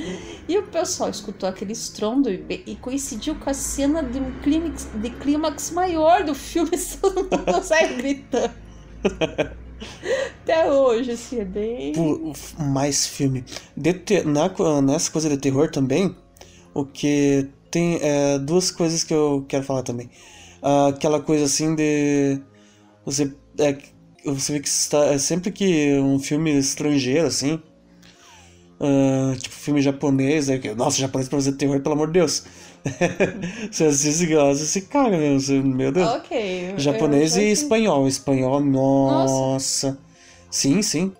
[0.47, 4.87] E o pessoal escutou aquele estrondo e, e coincidiu com a cena de um clímax,
[4.95, 8.53] de clímax maior do filme, todo mundo sai gritando.
[10.43, 11.93] Até hoje, assim, é bem.
[11.93, 13.43] Pô, mais filme.
[13.75, 14.49] De te- na,
[14.81, 16.15] nessa coisa de terror também,
[16.73, 20.09] o que tem é, duas coisas que eu quero falar também.
[20.61, 22.41] Ah, aquela coisa assim de.
[23.05, 23.77] Você, é,
[24.25, 27.61] você vê que está, é sempre que um filme estrangeiro, assim.
[28.79, 30.59] Uh, tipo, filme japonês, né?
[30.75, 32.43] Nossa, japonês pra fazer terror, pelo amor de Deus.
[33.71, 36.07] você assiste e gosta, caga mesmo, meu Deus.
[36.07, 36.75] Ok.
[36.77, 38.07] Japonês e espanhol.
[38.07, 39.97] Espanhol, nossa.
[40.49, 41.11] Sim, sim.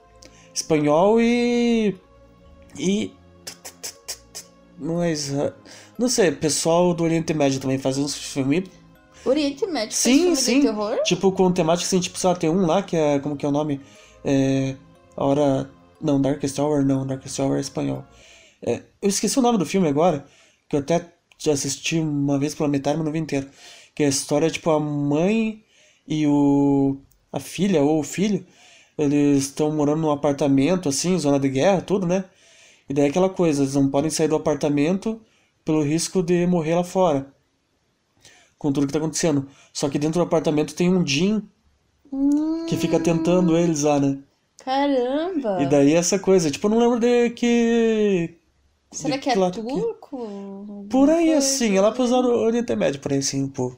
[0.54, 1.95] Espanhol e.
[2.78, 3.12] E.
[4.80, 5.34] Mas.
[5.34, 5.54] ah,
[5.97, 8.69] Não sei, pessoal do Oriente Médio também faz uns filmes.
[9.30, 10.62] Oriente Médio Sim, sim.
[10.62, 11.02] terror?
[11.04, 13.20] Tipo, com temática assim, tipo, sei lá, tem um lá que é.
[13.20, 13.82] Como que é o nome?
[14.24, 14.76] É.
[15.16, 15.70] A hora.
[16.00, 18.06] Não, Darkest Hour não, Darkest Hour é espanhol.
[18.62, 20.26] É, eu esqueci o nome do filme agora,
[20.70, 23.48] que eu até já assisti uma vez pela metade, mas não vi inteiro.
[23.96, 25.63] Que é a história, tipo, a mãe
[26.08, 26.98] e o.
[27.32, 28.46] a filha ou o filho,
[28.98, 32.26] eles estão morando num apartamento, assim, zona de guerra, tudo, né?
[32.90, 35.20] E daí é aquela coisa, eles não podem sair do apartamento
[35.66, 37.34] pelo risco de morrer lá fora.
[38.58, 39.48] Com tudo que tá acontecendo.
[39.74, 41.43] Só que dentro do apartamento tem um Jin
[42.67, 44.20] que fica tentando eles lá, né?
[44.58, 45.62] Caramba!
[45.62, 48.38] E daí essa coisa, tipo, eu não lembro de que.
[48.91, 50.86] Será de que é turco?
[50.89, 51.38] Por aí, Coisa?
[51.38, 53.76] assim, é lá pros Oriente Médio, por aí, assim, pô.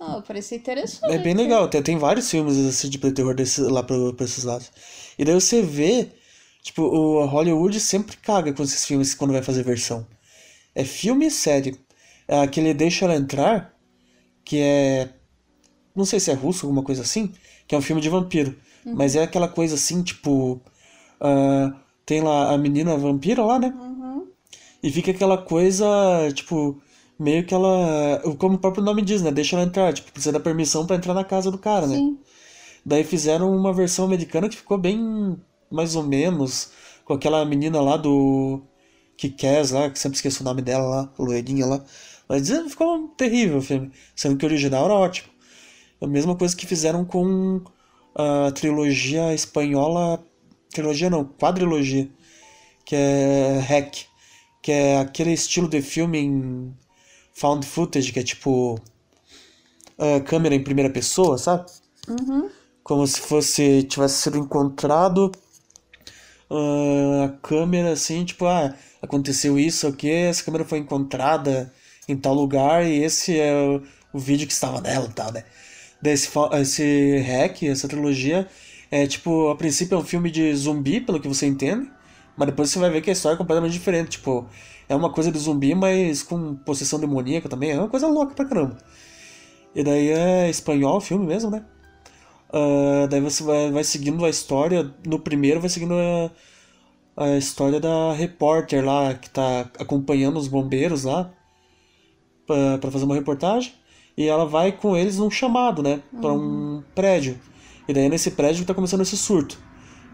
[0.00, 1.12] Ah, parece interessante.
[1.12, 4.44] É bem legal, tem, tem vários filmes assim, de terror desse, lá pro, pra esses
[4.44, 4.70] lados.
[5.18, 6.12] E daí você vê,
[6.62, 10.06] tipo, o Hollywood sempre caga com esses filmes quando vai fazer versão.
[10.74, 11.78] É filme e série.
[12.28, 13.74] É aquele Deixa Ela Entrar,
[14.48, 15.10] que é.
[15.94, 17.34] Não sei se é russo, alguma coisa assim,
[17.66, 18.56] que é um filme de vampiro.
[18.86, 20.58] Mas é aquela coisa assim, tipo.
[21.20, 21.74] ah,
[22.06, 23.68] tem lá a menina vampira lá, né?
[23.78, 24.26] Uhum.
[24.82, 25.86] E fica aquela coisa,
[26.32, 26.80] tipo,
[27.18, 28.22] meio que ela.
[28.38, 29.30] Como o próprio nome diz, né?
[29.30, 31.96] Deixa ela entrar, tipo, precisa da permissão pra entrar na casa do cara, né?
[31.96, 32.18] Sim.
[32.86, 35.36] Daí fizeram uma versão americana que ficou bem
[35.70, 36.70] mais ou menos
[37.04, 38.62] com aquela menina lá do
[39.18, 41.84] Kick-Ass lá, que sempre esqueço o nome dela lá, loirinha lá.
[42.28, 45.28] Mas ficou terrível o filme, sendo que o original era ótimo.
[46.00, 47.62] A mesma coisa que fizeram com
[48.14, 50.22] a trilogia espanhola,
[50.70, 52.08] trilogia não, quadrilogia,
[52.84, 54.06] que é Hack,
[54.62, 56.74] que é aquele estilo de filme em
[57.32, 58.80] found footage, que é tipo
[59.98, 61.66] a câmera em primeira pessoa, sabe?
[62.08, 62.48] Uhum.
[62.82, 65.30] como se fosse tivesse sido encontrado
[66.50, 71.72] ah, a câmera assim, tipo, ah, aconteceu isso aqui, essa câmera foi encontrada
[72.08, 75.44] em tal lugar e esse é o, o vídeo que estava nela e tal, né?
[76.00, 78.48] Daí esse, esse hack, essa trilogia,
[78.90, 81.90] é tipo, a princípio é um filme de zumbi, pelo que você entende,
[82.36, 84.46] mas depois você vai ver que a história é completamente diferente, tipo,
[84.88, 88.44] é uma coisa de zumbi, mas com possessão demoníaca também, é uma coisa louca pra
[88.46, 88.78] caramba.
[89.74, 91.64] E daí é espanhol o filme mesmo, né?
[92.52, 94.92] Ah, daí você vai, vai seguindo a história.
[95.06, 95.94] No primeiro, vai seguindo
[97.16, 101.30] a, a história da repórter lá, que tá acompanhando os bombeiros lá
[102.48, 103.72] pra, pra fazer uma reportagem.
[104.16, 106.02] E ela vai com eles num chamado, né?
[106.20, 107.38] Pra um prédio.
[107.86, 109.56] E daí nesse prédio tá começando esse surto.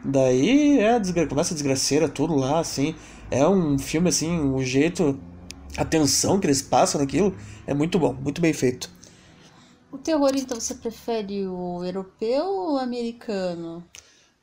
[0.04, 2.94] Daí é começa a desgraceira, tudo lá, assim.
[3.30, 5.18] É um filme, assim, o jeito,
[5.78, 7.34] a tensão que eles passam naquilo
[7.66, 8.90] é muito bom, muito bem feito.
[9.90, 13.82] O terror, então, você prefere o europeu ou o americano?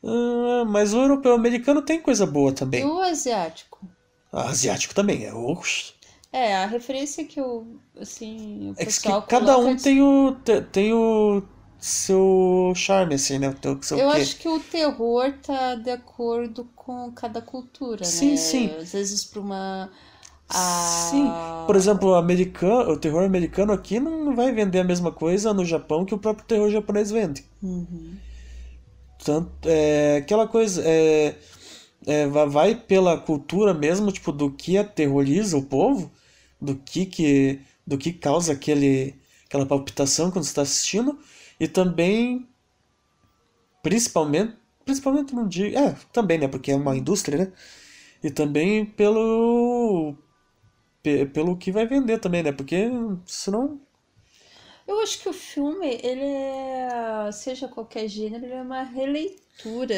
[0.04, 2.84] Ah, mas o europeu americano tem coisa boa E também.
[2.84, 3.80] o asiático?
[4.34, 5.34] Ah, asiático também, é.
[5.34, 5.94] Oxi.
[6.34, 8.94] É, a referência que eu, assim, o É que
[9.28, 11.42] cada um de- tem o, te- tem o
[11.80, 13.50] seu charme, assim, né?
[13.50, 14.18] O teu, seu Eu quê.
[14.18, 18.38] acho que o terror tá de acordo com cada cultura, Sim, né?
[18.38, 18.78] sim.
[18.78, 19.92] Às vezes pra uma...
[20.50, 21.36] a- Sim.
[21.66, 25.66] Por exemplo, o americano, o terror americano aqui não vai vender a mesma coisa no
[25.66, 27.46] Japão que o próprio terror japonês vende.
[27.62, 28.22] Uhum.
[29.24, 31.36] Tanto, é, aquela coisa, é,
[32.08, 36.12] é, va- vai pela cultura mesmo, tipo, do que aterroriza o povo,
[36.62, 39.16] do que que, do que causa aquele,
[39.48, 41.20] aquela palpitação quando você está assistindo,
[41.60, 42.48] e também,
[43.82, 47.54] principalmente, principalmente não digo, é, também, né, porque é uma indústria, né,
[48.24, 50.16] e também pelo,
[51.04, 52.90] pe- pelo que vai vender também, né, porque
[53.26, 53.82] senão,
[54.88, 59.96] Eu acho que o filme, ele é, seja qualquer gênero, ele é uma releitura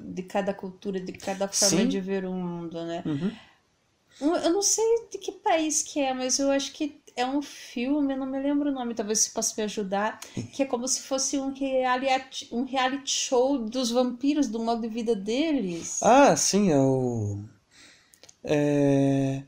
[0.00, 1.86] de cada cultura, de cada forma Sim.
[1.86, 3.04] de ver o mundo, né?
[3.04, 3.57] uhum, Um-
[4.20, 8.14] Eu não sei de que país que é, mas eu acho que é um filme,
[8.14, 10.20] eu não me lembro o nome, talvez você possa me ajudar,
[10.54, 14.88] que é como se fosse um reality, um reality show dos vampiros, do modo de
[14.88, 16.00] vida deles.
[16.02, 17.38] Ah, sim, é o.
[18.44, 19.42] É.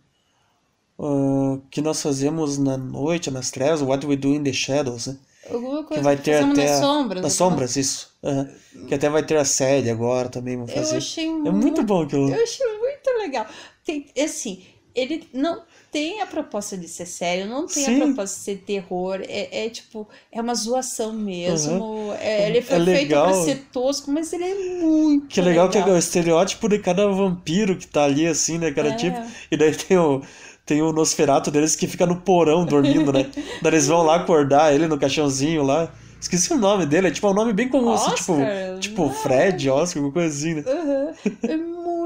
[0.98, 5.16] O que nós fazemos na noite, nas trevas, What We Do in the Shadows, né?
[5.50, 6.68] Alguma Que coisa vai que ter fazemos até.
[6.68, 7.22] nas a- sombras.
[7.22, 8.10] Nas sombras, isso.
[8.22, 8.50] Aham.
[8.86, 10.98] Que até vai ter a série agora também, vão Eu fazer.
[10.98, 12.28] achei É muito bom aquilo.
[12.30, 13.46] Eu achei muito legal.
[13.84, 14.62] Tem, assim,
[14.94, 17.96] ele não tem a proposta de ser sério, não tem Sim.
[18.02, 19.20] a proposta de ser terror.
[19.22, 22.12] É, é tipo, é uma zoação mesmo.
[22.20, 23.44] É, ele foi É feito pra legal.
[23.44, 25.26] ser tosco, mas ele é muito.
[25.28, 28.88] Que legal, que é o estereótipo de cada vampiro que tá ali, assim, né, cara?
[28.88, 28.92] É.
[28.92, 30.22] Tipo, e daí tem o,
[30.66, 33.30] tem o Nosferato deles que fica no porão dormindo, né?
[33.62, 35.92] daí eles vão lá acordar ele no caixãozinho lá.
[36.20, 38.34] Esqueci o nome dele, é tipo um nome bem comum, assim, tipo,
[38.78, 39.08] tipo.
[39.10, 40.64] Fred, Oscar, alguma coisa assim, né?
[40.66, 41.14] Aham.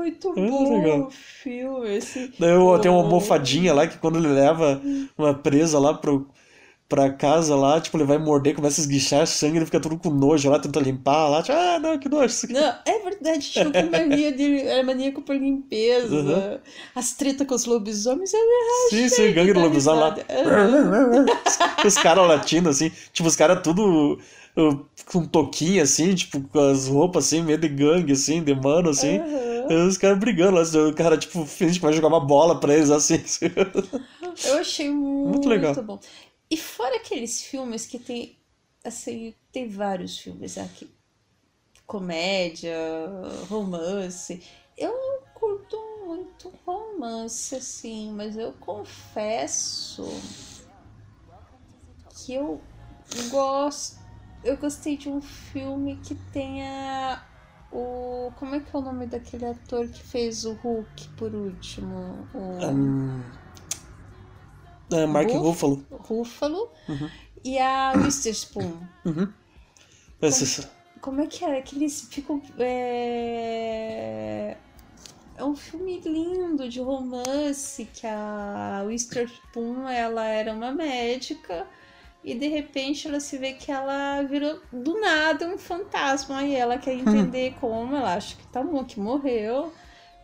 [0.06, 1.06] É muito É bom legal.
[1.06, 1.96] o filme.
[1.96, 2.32] Esse...
[2.38, 4.80] Daí eu- tem uma almofadinha lá que quando ele leva
[5.16, 6.26] uma presa lá pro,
[6.88, 10.10] pra casa lá, tipo, ele vai morder, começa a esguichar sangue, ele fica tudo com
[10.10, 12.54] nojo lá, tenta limpar lá, tipo, ah, não, que nojo isso aqui.
[12.54, 14.60] Não, é verdade, com mania de.
[14.62, 16.14] Era maníaco por limpeza.
[16.14, 16.58] Uhum.
[16.94, 18.32] As tretas com os lobisomens.
[18.34, 18.40] Eu
[18.90, 20.10] Sim, sim, gangue do lobisomem lá.
[20.10, 20.26] risada.
[21.86, 24.18] Os caras latindo, assim, tipo, os caras tudo
[25.06, 29.18] com toquinha, assim, tipo, com as roupas, assim, meio de gangue, assim, de mano, assim.
[29.68, 32.60] E Os caras brigando lá, assim, o cara, tipo, finge que vai jogar uma bola
[32.60, 33.20] pra eles, assim.
[34.46, 35.74] Eu achei muito, legal.
[35.82, 35.98] bom.
[36.50, 38.38] E fora aqueles filmes que tem.
[38.84, 40.88] Assim, tem vários filmes aqui.
[41.86, 42.76] Comédia,
[43.48, 44.42] romance.
[44.76, 50.04] Eu não curto muito romance, assim, mas eu confesso
[52.16, 52.60] que eu
[53.30, 54.03] gosto.
[54.44, 57.22] Eu gostei de um filme que tenha
[57.72, 58.30] o.
[58.36, 62.28] Como é que é o nome daquele ator que fez o Hulk por último?
[62.34, 63.22] O Hum,
[64.92, 65.86] é, Mark Ruff- Ruffalo.
[65.90, 67.10] Ruffalo Uhum.
[67.42, 68.80] e a Witherspoon.
[69.06, 69.32] Uhum.
[70.20, 70.68] Esse-
[71.00, 71.60] Como é que é?
[71.62, 72.40] Que eles ficam.
[72.58, 74.56] É...
[75.36, 81.66] é um filme lindo de romance que a Witherspoon ela era uma médica
[82.24, 86.78] e de repente ela se vê que ela virou do nada um fantasma e ela
[86.78, 89.70] quer entender como ela acha que tá que morreu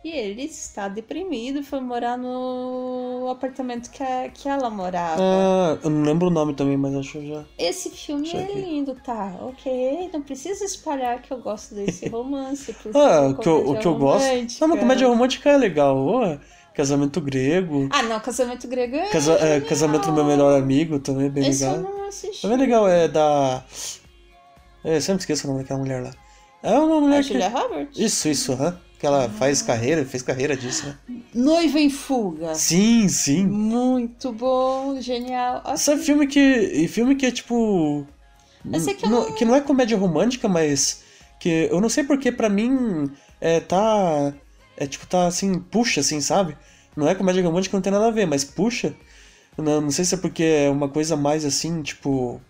[0.03, 5.21] e ele está deprimido e foi morar no apartamento que, a, que ela morava.
[5.21, 7.45] Ah, eu não lembro o nome também, mas acho que já.
[7.55, 9.35] Esse filme é lindo, tá?
[9.41, 12.75] Ok, não precisa espalhar que eu gosto desse romance.
[12.95, 14.59] Ah, que eu, o que eu gosto.
[14.59, 15.95] Não, mas comédia romântica é legal.
[15.95, 16.39] Ô,
[16.81, 17.87] casamento grego.
[17.91, 19.09] Ah, não, Casamento Grego é.
[19.09, 21.93] Casa, é, casamento do meu melhor amigo também é bem Esse eu legal.
[21.93, 22.45] não assisti.
[22.47, 23.63] É legal, é da.
[24.83, 26.11] É, eu sempre esqueço o nome daquela mulher lá.
[26.63, 27.27] É uma mulher A que.
[27.29, 27.99] Julia Roberts?
[27.99, 28.77] Isso, isso, aham.
[28.99, 30.95] Que ela faz carreira, fez carreira disso, né?
[31.33, 32.53] Noiva em Fuga.
[32.53, 33.45] Sim, sim.
[33.47, 35.61] Muito bom, genial.
[35.63, 36.39] Ah, Sabe filme que.
[36.39, 38.05] E filme que é tipo.
[38.71, 41.03] É que eu não, que não é comédia romântica, mas.
[41.39, 43.09] Que eu não sei porque pra mim.
[43.39, 44.33] É, tá.
[44.77, 46.55] É tipo, tá assim, puxa, assim, sabe?
[46.95, 48.93] Não é comédia romântica, não tem nada a ver, mas puxa.
[49.57, 52.41] Não, não sei se é porque é uma coisa mais assim, tipo.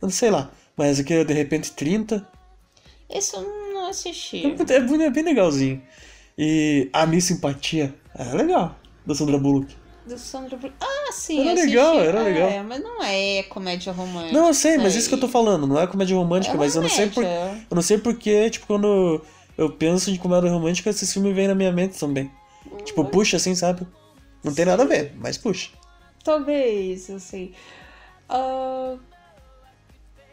[0.00, 0.50] Não sei lá.
[0.76, 2.26] Mas aqui é de repente 30.
[3.08, 4.44] Esse eu não assisti.
[4.46, 5.82] É, é bem- é bem legalzinho.
[6.36, 7.94] E a minha simpatia.
[8.14, 8.76] É legal.
[9.06, 9.74] Da Sandra Bullock.
[10.06, 10.76] Do Sandra Bullock.
[10.80, 12.64] Ah, sim, Era legal, era É, legal.
[12.64, 14.32] mas não é comédia romântica.
[14.38, 15.32] Não, eu sei, mas isso isso que eu tô aí.
[15.32, 15.66] falando.
[15.66, 17.24] Não é comédia romântica, É mas eu não sei por.
[17.24, 19.22] Eu não sei porque, tipo, quando
[19.56, 22.30] eu penso em comédia romântica, esse filme vem na minha mente também.
[22.84, 23.86] Tipo, puxa assim, sabe?
[24.42, 25.70] Não tem nada a ver, mas puxa.
[26.22, 27.54] Talvez, sei.
[28.28, 28.96] Ah,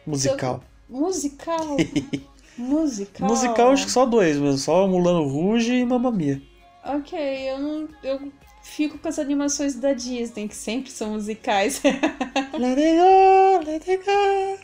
[0.06, 0.62] Musical.
[0.88, 1.76] musical.
[2.58, 3.28] musical.
[3.28, 4.58] Musical, acho que só dois mesmo.
[4.58, 6.42] Só Mulan Rouge e Mamma Mia.
[6.84, 7.88] Ok, eu não.
[8.02, 11.80] Eu fico com as animações da Disney, que sempre são musicais.
[12.58, 14.63] Let it go, let it go.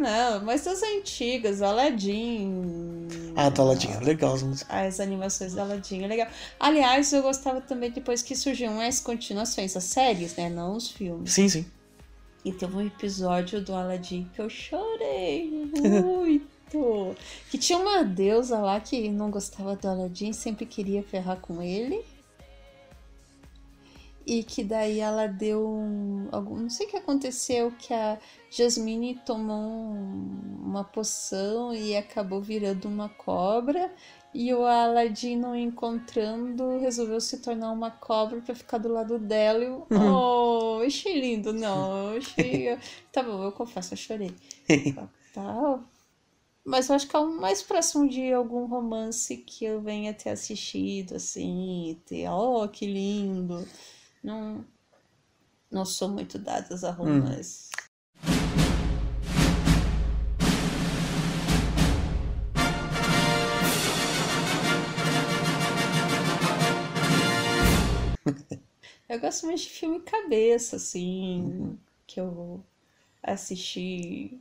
[0.00, 3.06] Não, mas as antigas, Aladdin.
[3.36, 4.00] Ah, tá ladinha.
[4.00, 4.74] Legal as músicas.
[4.74, 6.28] As animações da Aladdin, é legal.
[6.58, 10.48] Aliás, eu gostava também depois que surgiam as continuações, as séries, né?
[10.48, 11.32] Não os filmes.
[11.32, 11.66] Sim, sim.
[12.42, 15.50] E teve um episódio do Aladdin que eu chorei
[16.02, 17.14] muito.
[17.50, 22.02] que tinha uma deusa lá que não gostava do Aladdin, sempre queria ferrar com ele.
[24.30, 26.28] E que daí ela deu um.
[26.30, 28.16] Algum, não sei o que aconteceu, que a
[28.48, 33.92] Jasmine tomou um- uma poção e acabou virando uma cobra.
[34.32, 39.64] E o Aladdin, não encontrando, resolveu se tornar uma cobra pra ficar do lado dela.
[39.64, 42.16] E eu, oh, achei lindo, não.
[42.16, 42.78] Achei.
[43.12, 44.32] tá bom, eu confesso, eu chorei.
[45.32, 45.80] Tá.
[46.64, 50.30] Mas eu acho que é o mais próximo de algum romance que eu venha ter
[50.30, 53.66] assistido, assim, ter, oh, que lindo.
[54.22, 54.64] Não,
[55.70, 57.70] não sou muito dadas a romance.
[69.08, 72.62] Eu gosto mais de filme cabeça, assim, que eu
[73.22, 74.40] assisti,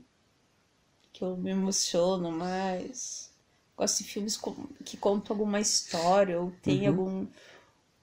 [1.11, 3.31] que eu me emociono mais.
[3.75, 7.25] Gosto de filmes com- que contam alguma história ou tem algum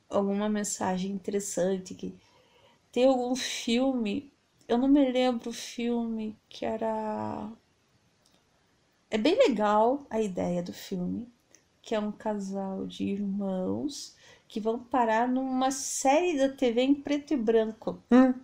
[0.08, 1.94] alguma mensagem interessante.
[1.94, 2.14] Que...
[2.92, 4.32] Tem algum filme,
[4.68, 7.50] eu não me lembro o filme que era.
[9.10, 11.28] É bem legal a ideia do filme,
[11.80, 14.16] que é um casal de irmãos
[14.48, 18.02] que vão parar numa série da TV em preto e branco.
[18.10, 18.34] Hum,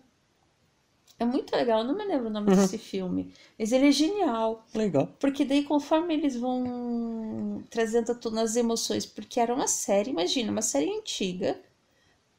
[1.22, 2.56] É muito legal, eu não me lembro o nome Uhum.
[2.56, 4.66] desse filme, mas ele é genial.
[4.74, 5.08] legal.
[5.20, 10.50] Porque daí, conforme eles vão trazendo à tona as emoções, porque era uma série, imagina,
[10.50, 11.60] uma série antiga.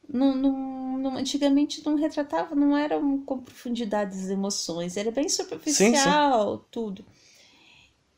[0.08, 6.58] Não, não- antigamente não retratava, não era um, com profundidade as emoções, era bem superficial,
[6.70, 7.04] tudo.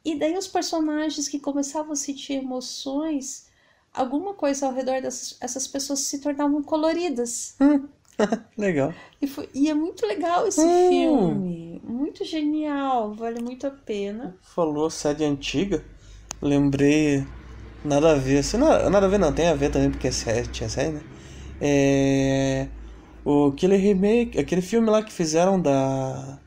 [0.04, 3.46] E daí os personagens que começavam a sentir emoções,
[3.92, 7.56] alguma coisa ao redor dessas essas pessoas se tornavam coloridas.
[8.56, 8.94] Legal.
[9.20, 10.68] E, foi, e é muito legal esse Hum.
[10.68, 14.38] filme, muito genial, vale muito a pena.
[14.42, 15.84] Falou série antiga,
[16.40, 17.24] lembrei.
[17.84, 18.38] Nada a ver.
[18.38, 19.32] Assim, nada, nada a ver, não.
[19.32, 21.00] Tem a ver também, porque é série, tinha série, né?
[21.60, 22.68] É.
[23.24, 26.40] O, aquele remake, aquele filme lá que fizeram da.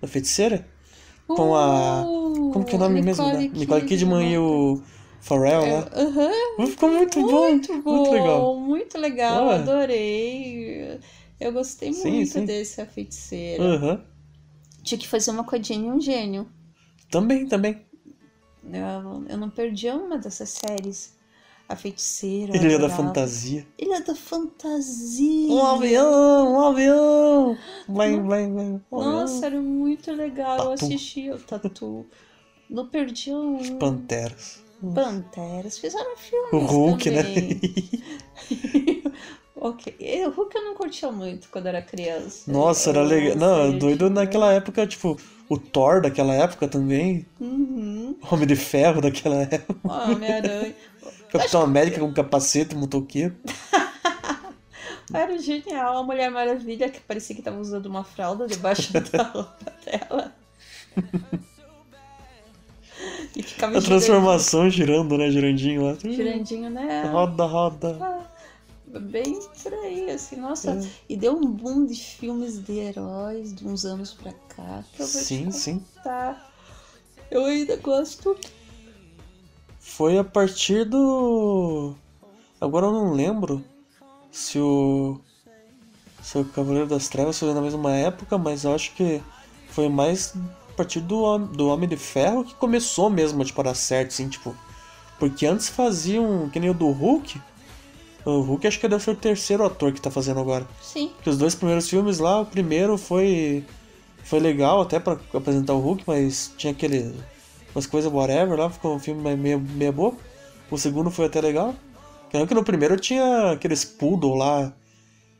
[0.00, 0.66] Da feiticeira?
[1.32, 3.30] Com a- Uh, Como que é o nome mesmo?
[3.30, 3.38] Da?
[3.38, 4.82] Nicole Nicole Kidman e o
[5.24, 5.90] Pharrell É, lá.
[5.94, 7.50] Aham, Ficou muito, bom.
[7.50, 8.56] muito bom, Muito legal.
[8.56, 9.54] muito legal, Ah.
[9.56, 11.00] adorei.
[11.40, 12.44] Eu gostei Sim, muito sim.
[12.44, 13.64] desse A Feiticeira.
[13.64, 14.04] Aham.
[14.82, 16.46] Tinha que fazer uma com a Jenny um gênio.
[17.10, 17.80] Também, também.
[18.62, 21.14] Eu, eu não perdi uma dessas séries.
[21.66, 22.54] A Feiticeira.
[22.54, 22.90] eu Ilha da.
[22.90, 23.66] Fantasia.
[23.78, 25.50] Ilha da Fantasia.
[25.50, 27.56] Um avião, um avião.
[27.88, 28.82] Blém, blém, blém.
[28.92, 30.58] Um Nossa, era muito legal.
[30.58, 30.84] Eu Tatu.
[30.84, 32.06] assistia o Tatu.
[32.68, 33.78] Não perdi um.
[33.78, 34.62] Panteras.
[34.92, 35.78] Panteras.
[35.78, 37.22] Fizeram filmes O Hulk, né?
[37.22, 37.60] também.
[39.56, 39.96] ok.
[39.98, 42.50] E O Hulk eu não curtia muito quando era criança.
[42.50, 43.36] Nossa, era Eu legal.
[43.36, 45.16] Não, sei, doido naquela época, tipo,
[45.48, 47.26] o Thor daquela época também.
[47.40, 48.16] Uhum.
[48.30, 49.80] Homem de Ferro daquela época.
[49.84, 50.74] Homem-Aranha.
[51.30, 53.34] Capitão América com capacete, motoqueiro.
[55.12, 55.98] Era genial.
[55.98, 60.34] A Mulher Maravilha, que parecia que tava usando uma fralda debaixo da roupa dela.
[63.36, 65.30] e ficava A transformação girando, né?
[65.30, 65.96] Girandinho lá.
[66.00, 67.04] girandinho, né?
[67.10, 68.28] Roda, roda.
[68.86, 70.70] Bem por aí, assim, nossa.
[70.70, 70.88] É.
[71.08, 74.84] E deu um boom de filmes de heróis de uns anos pra cá.
[74.92, 75.82] Que eu vou Sim, sim.
[77.30, 78.36] Eu ainda gosto.
[79.80, 81.94] Foi a partir do.
[82.60, 83.64] Agora eu não lembro
[84.30, 85.20] se o.
[86.22, 89.20] Se o Cavaleiro das Trevas foi na mesma época, mas eu acho que
[89.68, 90.34] foi mais
[90.74, 94.54] partir do, do Homem de Ferro que começou mesmo tipo, a dar certo, assim, tipo.
[95.18, 97.40] Porque antes faziam, que nem o do Hulk.
[98.24, 100.66] O Hulk acho que deve ser o terceiro ator que tá fazendo agora.
[100.82, 101.10] Sim.
[101.14, 103.64] Porque os dois primeiros filmes lá, o primeiro foi
[104.24, 107.14] foi legal até pra apresentar o Hulk, mas tinha aquele
[107.74, 110.16] umas coisas whatever lá, ficou um filme mais meia, meia boca.
[110.70, 111.74] O segundo foi até legal.
[112.30, 114.72] Claro que no primeiro tinha aqueles poodle lá,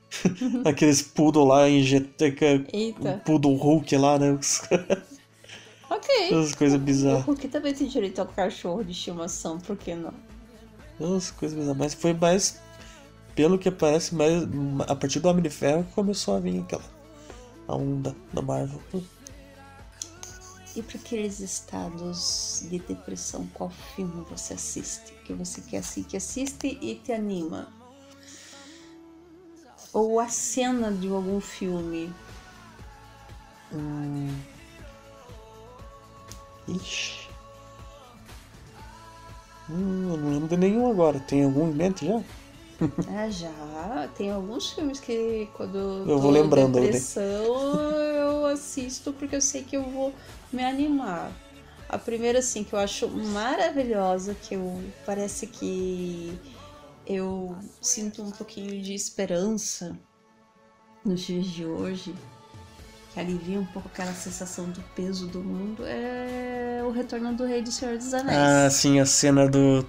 [0.64, 2.26] aqueles poodle lá injeta
[2.72, 3.22] Eita.
[3.24, 4.38] poodle Hulk lá, né?
[5.94, 6.34] Ok.
[6.34, 7.24] As coisas bizarras.
[7.24, 10.12] Hulk também tem direito ao cachorro de estimação, por que não?
[11.16, 12.60] As coisas bizarras, mas foi mais
[13.34, 14.42] pelo que parece mais
[14.88, 16.82] a partir do Homem de Ferro que começou a vir aquela
[17.66, 18.80] a onda da Marvel.
[20.76, 25.12] E para aqueles estados de depressão, qual filme você assiste?
[25.24, 27.68] Que você quer assistir, que assiste e te anima?
[29.92, 32.12] Ou a cena de algum filme?
[33.72, 34.53] Hum.
[36.68, 37.28] Ixi.
[39.70, 41.18] Hum, eu não lembro de nenhum agora.
[41.20, 42.22] Tem algum em mente já?
[43.08, 44.08] Ah, já.
[44.16, 46.86] Tem alguns filmes que quando eu tô vou lembrando, em né?
[46.86, 50.12] depressão eu assisto porque eu sei que eu vou
[50.52, 51.30] me animar.
[51.88, 56.38] A primeira, assim, que eu acho maravilhosa, que eu parece que
[57.06, 59.96] eu sinto um pouquinho de esperança
[61.04, 62.14] nos dias de hoje,
[63.14, 67.62] que alivia um pouco aquela sensação do peso do mundo, é o Retorno do Rei
[67.62, 68.36] do Senhor dos Anéis.
[68.36, 69.86] Ah, sim, a cena do.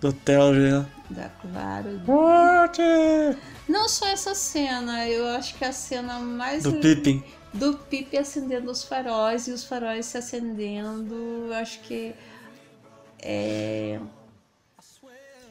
[0.00, 0.86] Do Telly, né?
[1.10, 2.00] Dá claro.
[2.06, 2.80] Morte!
[3.68, 7.22] Não só essa cena, eu acho que a cena mais Do Pippin.
[7.52, 11.14] do Pipe acendendo os faróis e os faróis se acendendo,
[11.48, 12.14] eu acho que
[13.22, 14.00] é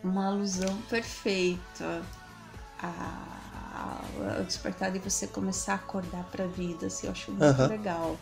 [0.04, 2.02] uma alusão perfeita
[2.82, 3.39] a-
[3.80, 8.18] ao despertar de você começar a acordar para a vida, assim, eu acho muito legal.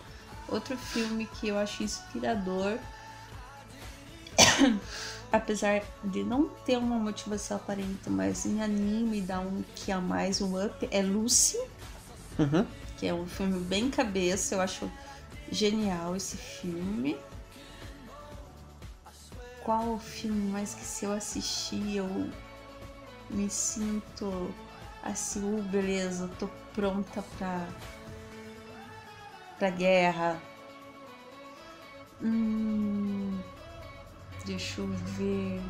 [0.47, 2.77] Outro filme que eu acho inspirador,
[5.31, 9.99] apesar de não ter uma motivação aparente, mas me anima e dá um que a
[9.99, 11.57] mais, um up, é Lucy
[12.39, 12.67] Uhum.
[12.97, 14.91] que é um filme bem cabeça, eu acho
[15.51, 17.17] genial esse filme.
[19.63, 22.29] Qual o filme mais que se eu assistir eu
[23.29, 24.53] me sinto
[25.07, 27.67] assim, uh, beleza, tô pronta pra,
[29.57, 30.39] pra guerra.
[32.21, 33.39] Hum,
[34.45, 35.61] deixa eu ver.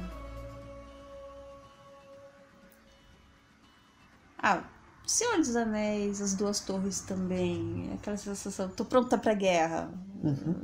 [4.38, 4.64] Ah,
[5.06, 7.92] Senhor dos Anéis, As Duas Torres também.
[7.94, 9.90] Aquela sensação, tô pronta pra guerra.
[10.24, 10.62] Uhum.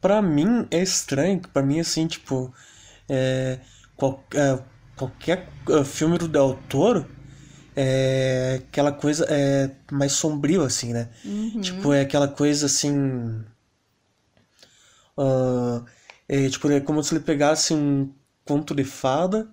[0.00, 2.52] Pra mim é estranho, pra mim assim, tipo,
[3.08, 3.60] é,
[3.96, 4.62] qual, é,
[4.96, 7.06] qualquer é, filme do Del Toro
[7.76, 11.08] é aquela coisa é mais sombrio, assim, né?
[11.24, 11.60] Uhum.
[11.60, 13.44] Tipo, é aquela coisa assim.
[15.16, 15.84] Uh,
[16.28, 18.12] é, tipo, é como se ele pegasse um
[18.44, 19.48] conto de fada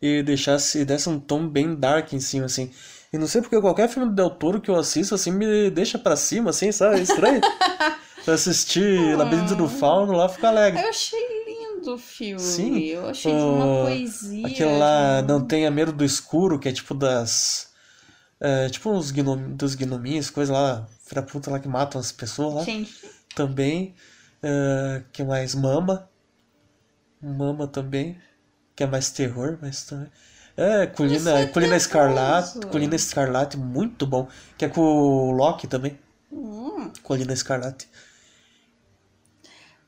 [0.00, 2.70] e deixasse, desse um tom bem dark em cima, assim.
[3.12, 5.98] E não sei porque qualquer filme do Del Toro que eu assisto, assim, me deixa
[5.98, 6.98] pra cima, assim, sabe?
[6.98, 7.40] É estranho.
[8.24, 9.18] pra assistir ah.
[9.18, 10.82] Labirinto do Fauno lá, fica alegre.
[10.82, 11.35] Eu achei
[11.86, 12.40] lindo o filme.
[12.40, 12.78] Sim.
[12.78, 14.46] Eu achei de uma poesia.
[14.46, 15.28] Aquele lá, de...
[15.28, 17.70] Não Tenha Medo do Escuro, que é tipo das...
[18.38, 22.54] É, tipo uns gnom, dos gnominhos, coisa lá, filha puta lá que matam as pessoas
[22.54, 22.64] lá.
[22.64, 22.86] Sim.
[23.34, 23.94] Também.
[24.42, 25.54] Uh, que mais?
[25.54, 26.08] Mama.
[27.22, 28.18] Mama também.
[28.74, 30.08] Que é mais terror, mas também.
[30.54, 32.60] É, Colina, é Colina Escarlate.
[32.66, 34.28] Colina Escarlate, muito bom.
[34.56, 35.98] Que é com o Loki também.
[36.30, 36.90] Hum.
[37.02, 37.88] Colina Escarlate.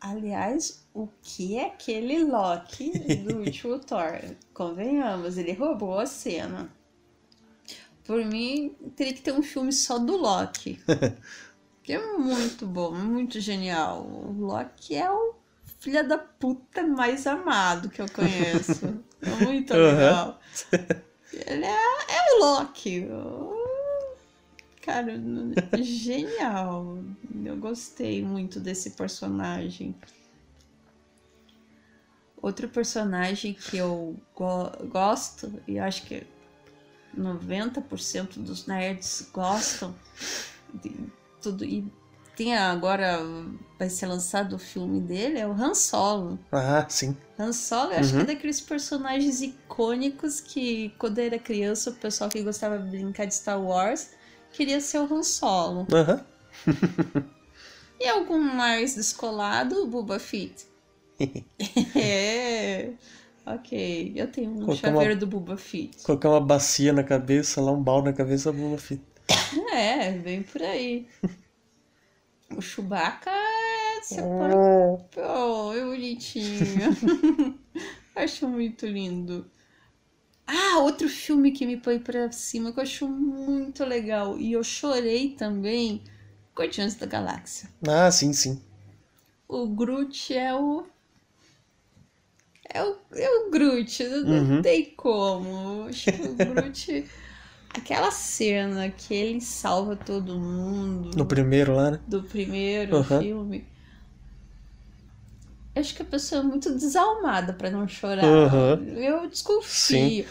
[0.00, 4.20] Aliás, o que é aquele Loki do último Thor?
[4.54, 6.72] Convenhamos, ele roubou a cena.
[8.04, 10.80] Por mim, teria que ter um filme só do Loki.
[11.82, 14.06] que é muito bom, muito genial.
[14.06, 15.34] O Loki é o
[15.80, 19.02] filho da puta mais amado que eu conheço.
[19.20, 20.38] É muito legal.
[21.32, 23.06] Ele é, é o Loki.
[24.88, 25.20] Cara,
[25.82, 26.98] genial.
[27.44, 29.94] Eu gostei muito desse personagem.
[32.40, 36.26] Outro personagem que eu go gosto, e acho que
[37.14, 39.94] 90% dos nerds gostam
[40.72, 40.96] de
[41.42, 41.66] tudo.
[41.66, 41.84] E
[42.34, 43.18] tem agora,
[43.78, 46.38] vai ser lançado o filme dele, é o Han Solo.
[46.50, 47.14] Ah, sim.
[47.38, 48.24] Han Solo, eu acho que é uhum.
[48.24, 53.34] daqueles personagens icônicos que, quando eu era criança, o pessoal que gostava de brincar de
[53.34, 54.16] Star Wars
[54.52, 55.86] queria ser o Han Solo.
[55.90, 57.24] Uhum.
[58.00, 60.66] e algum mais descolado, o Boba Fett.
[61.96, 62.92] é.
[63.46, 65.20] Ok, eu tenho um Colocar chaveiro uma...
[65.20, 66.02] do Boba Fett.
[66.02, 69.02] Colocar uma bacia na cabeça, lá um balde na cabeça do Boba Fett.
[69.72, 71.06] é, vem por aí.
[72.56, 74.00] O Chewbacca é.
[74.02, 74.98] Você oh.
[75.16, 77.58] oh, é bonitinho.
[78.14, 79.50] acho muito lindo.
[80.50, 84.38] Ah, outro filme que me põe pra cima que eu acho muito legal.
[84.38, 86.02] E eu chorei também.
[86.56, 87.68] Guardiões da Galáxia.
[87.86, 88.60] Ah, sim, sim.
[89.46, 90.84] O Groot é o
[92.70, 94.62] é o, é o Groot, não, uhum.
[94.62, 95.84] tem como.
[95.84, 97.04] Acho que o Groot.
[97.70, 101.16] aquela cena que ele salva todo mundo.
[101.16, 102.00] No primeiro lá, né?
[102.06, 103.04] Do primeiro uhum.
[103.04, 103.66] filme.
[105.78, 108.24] Acho que a pessoa é muito desalmada para não chorar.
[108.24, 108.94] Uhum.
[108.96, 109.68] Eu desconfio.
[109.68, 110.24] Sim.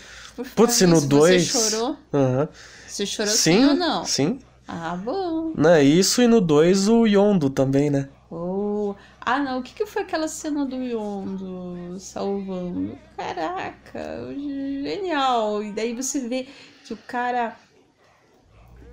[0.56, 1.48] Putz, se no 2.
[1.48, 1.98] Você chorou?
[2.14, 2.48] Uhum.
[2.88, 4.06] Você chorou sim, sim ou não?
[4.06, 4.40] Sim.
[4.68, 5.54] Ah, bom.
[5.56, 8.10] Né, isso e no 2 o Yondo também, né?
[8.30, 8.94] Oh.
[9.22, 12.98] Ah, não, o que, que foi aquela cena do Yondo salvando?
[13.16, 15.64] Caraca, genial!
[15.64, 16.48] E daí você vê
[16.86, 17.58] que o cara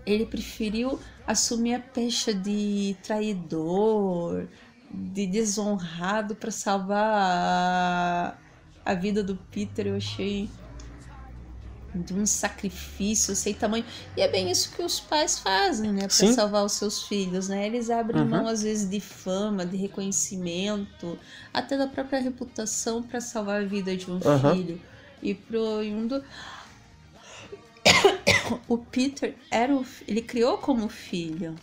[0.07, 4.47] ele preferiu assumir a pecha de traidor,
[5.13, 8.35] de desonrado para salvar a,
[8.85, 9.87] a vida do Peter.
[9.87, 10.49] Eu achei
[11.95, 13.85] de um sacrifício sem tamanho.
[14.17, 16.09] E é bem isso que os pais fazem, né?
[16.09, 17.67] Para salvar os seus filhos, né?
[17.67, 18.29] Eles abrem uhum.
[18.29, 21.19] mão, às vezes, de fama, de reconhecimento,
[21.53, 24.55] até da própria reputação para salvar a vida de um uhum.
[24.55, 24.81] filho.
[25.23, 26.23] E pro Yundo.
[28.69, 31.55] o Peter era o, ele criou como filho.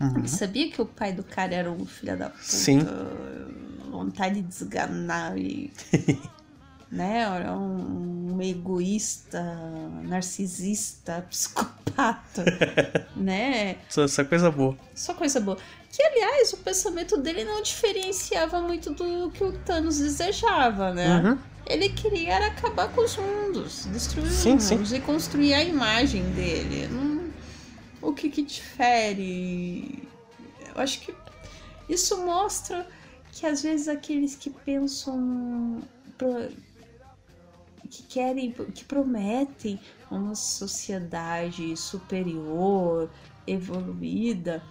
[0.00, 0.18] Uhum.
[0.18, 2.42] Ele sabia que o pai do cara era um filho da puta.
[2.42, 2.80] Sim.
[3.90, 5.72] Vontade de desganar e
[6.94, 7.22] né?
[7.22, 9.42] Era um, um egoísta,
[10.04, 12.44] narcisista, psicopata,
[13.16, 13.76] né?
[13.88, 14.76] Só, só coisa boa.
[14.94, 15.58] Só coisa boa.
[15.90, 21.20] Que, aliás, o pensamento dele não diferenciava muito do que o Thanos desejava, né?
[21.20, 21.38] Uhum.
[21.66, 24.96] Ele queria acabar com os mundos, destruir sim, os mundos sim.
[24.96, 26.88] e construir a imagem dele.
[28.04, 30.06] O que que difere?
[30.74, 31.14] Eu acho que
[31.88, 32.86] isso mostra
[33.32, 35.82] que às vezes aqueles que pensam
[37.90, 39.78] que querem, que prometem
[40.10, 43.10] uma sociedade superior,
[43.46, 44.62] evoluída,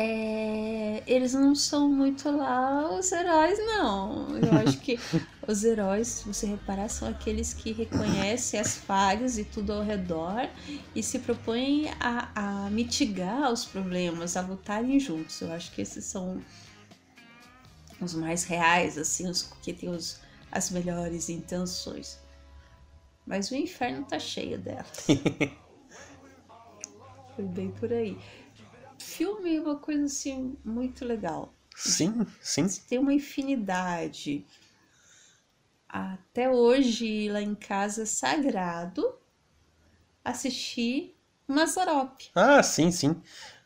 [0.00, 4.28] é, eles não são muito lá os heróis, não.
[4.38, 4.96] Eu acho que
[5.44, 10.48] os heróis, se você reparar, são aqueles que reconhecem as falhas e tudo ao redor
[10.94, 15.40] e se propõem a, a mitigar os problemas, a lutarem juntos.
[15.40, 16.40] Eu acho que esses são
[18.00, 20.20] os mais reais, assim, os que têm os,
[20.52, 22.20] as melhores intenções.
[23.26, 25.06] Mas o inferno tá cheio delas.
[27.34, 28.16] Foi bem por aí
[29.18, 31.52] filme é uma coisa assim muito legal.
[31.74, 32.68] Sim, sim.
[32.88, 34.46] Tem uma infinidade.
[35.88, 39.12] Até hoje, lá em casa, é sagrado
[40.24, 41.16] assistir
[41.48, 42.20] Mazarop.
[42.34, 43.20] Ah, sim, sim.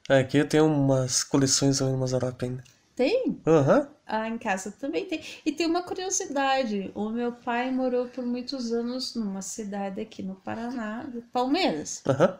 [0.09, 2.65] Aqui eu tenho umas coleções do Mazarop ainda.
[2.97, 3.39] Tem?
[3.47, 3.81] Aham.
[3.81, 3.87] Uhum.
[4.07, 5.23] Ah, em casa também tem.
[5.45, 10.35] E tem uma curiosidade: o meu pai morou por muitos anos numa cidade aqui no
[10.35, 12.39] Paraná, Palmeiras, uhum.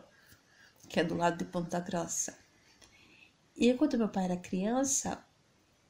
[0.89, 2.42] que é do lado de Ponta Grossa.
[3.55, 5.23] E quando meu pai era criança,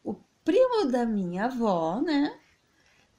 [0.03, 2.37] o primo da minha avó, né?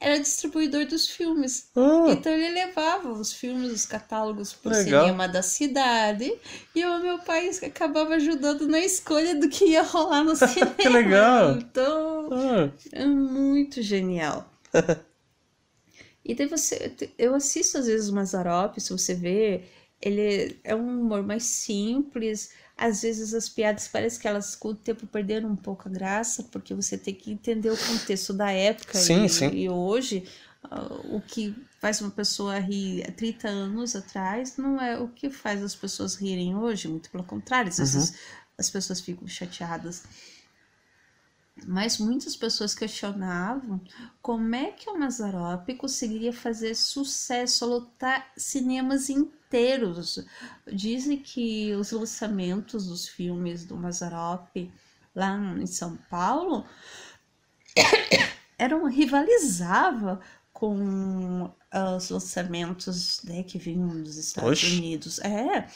[0.01, 1.71] Era distribuidor dos filmes.
[1.75, 5.05] Ah, Então ele levava os filmes, os catálogos pro Legal.
[5.07, 6.31] cinema da cidade.
[6.75, 10.75] E o meu pai acabava ajudando na escolha do que ia rolar no cinema.
[10.75, 11.53] Que legal.
[11.53, 14.51] Então, ah, é muito genial.
[16.25, 16.95] e daí você.
[17.19, 19.65] Eu assisto às vezes o Mazarop, se você vê,
[20.01, 22.51] ele é um humor mais simples.
[22.77, 26.43] Às vezes as piadas parece que elas com o tempo perderam um pouco a graça,
[26.45, 29.49] porque você tem que entender o contexto da época Sim, e, sim.
[29.51, 30.25] e hoje.
[30.65, 35.31] ah, o que faz uma pessoa rir há 30 anos atrás não é o que
[35.31, 38.15] faz as pessoas rirem hoje, muito pelo contrário, às vezes
[38.59, 40.03] as pessoas ficam chateadas.
[41.67, 43.81] Mas muitas pessoas questionavam
[44.21, 50.25] como é que o Mazarop conseguiria fazer sucesso, lotar cinemas inteiros.
[50.73, 54.73] Dizem que os lançamentos dos filmes do Mazarop
[55.15, 56.67] lá em São Paulo
[58.59, 60.21] eram rivalizava
[60.53, 64.77] com ah, os lançamentos né, que vinham dos Estados Oxe.
[64.77, 65.19] Unidos.
[65.21, 65.69] É.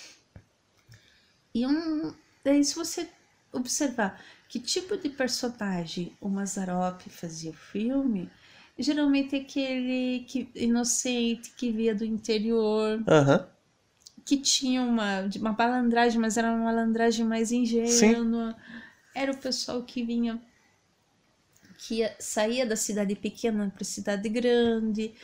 [1.54, 2.14] E um,
[2.44, 3.08] daí se você
[3.52, 8.30] observar que tipo de personagem o Mazarop fazia o filme,
[8.78, 13.48] geralmente é aquele que, inocente que via do interior, Aham.
[14.24, 18.56] que tinha uma, uma malandragem, mas era uma malandragem mais ingênua.
[19.14, 20.40] Era o pessoal que vinha,
[21.78, 25.14] que ia- saía da cidade pequena para cidade grande.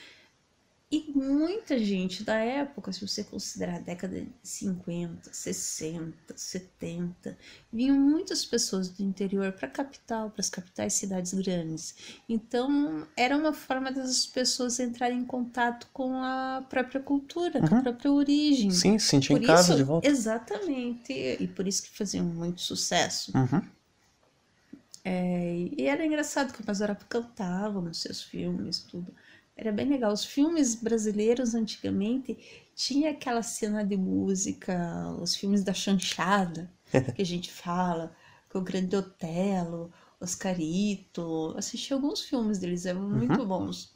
[0.90, 7.36] E muita gente da época, se você considerar a década de 50, 60, 70,
[7.72, 11.96] vinham muitas pessoas do interior para a capital, para as capitais cidades grandes.
[12.28, 17.78] Então, era uma forma das pessoas entrarem em contato com a própria cultura, com a
[17.78, 17.82] Uhum.
[17.82, 18.70] própria origem.
[18.70, 20.06] Sim, senti em Por casa isso, de volta.
[20.08, 21.12] Exatamente.
[21.12, 23.32] E por isso que faziam muito sucesso.
[23.36, 23.62] Uhum.
[25.04, 29.12] É, e era engraçado que o Mazarop cantava nos seus filmes, tudo.
[29.56, 30.12] Era bem legal.
[30.12, 32.36] Os filmes brasileiros antigamente
[32.74, 34.76] tinha aquela cena de música,
[35.20, 36.70] os filmes da chanchada,
[37.14, 38.14] que a gente fala,
[38.50, 41.54] com o Grande Otelo, Oscarito.
[41.56, 43.92] Assisti alguns filmes deles, eram muito bons.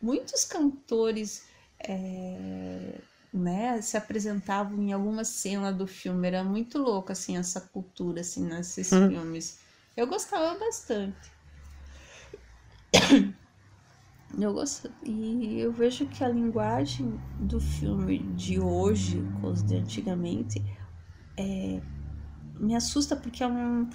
[0.00, 1.44] Muitos cantores
[1.78, 2.98] é,
[3.32, 6.26] né, se apresentavam em alguma cena do filme.
[6.28, 9.08] Era muito louco, assim, essa cultura, assim, nesses Hum.
[9.10, 9.58] filmes.
[9.96, 11.32] Eu gostava bastante.
[14.38, 19.76] Eu gosto, e eu vejo que a linguagem do filme de hoje com os de
[19.76, 20.62] antigamente
[21.36, 21.80] é,
[22.58, 23.88] me assusta porque é um,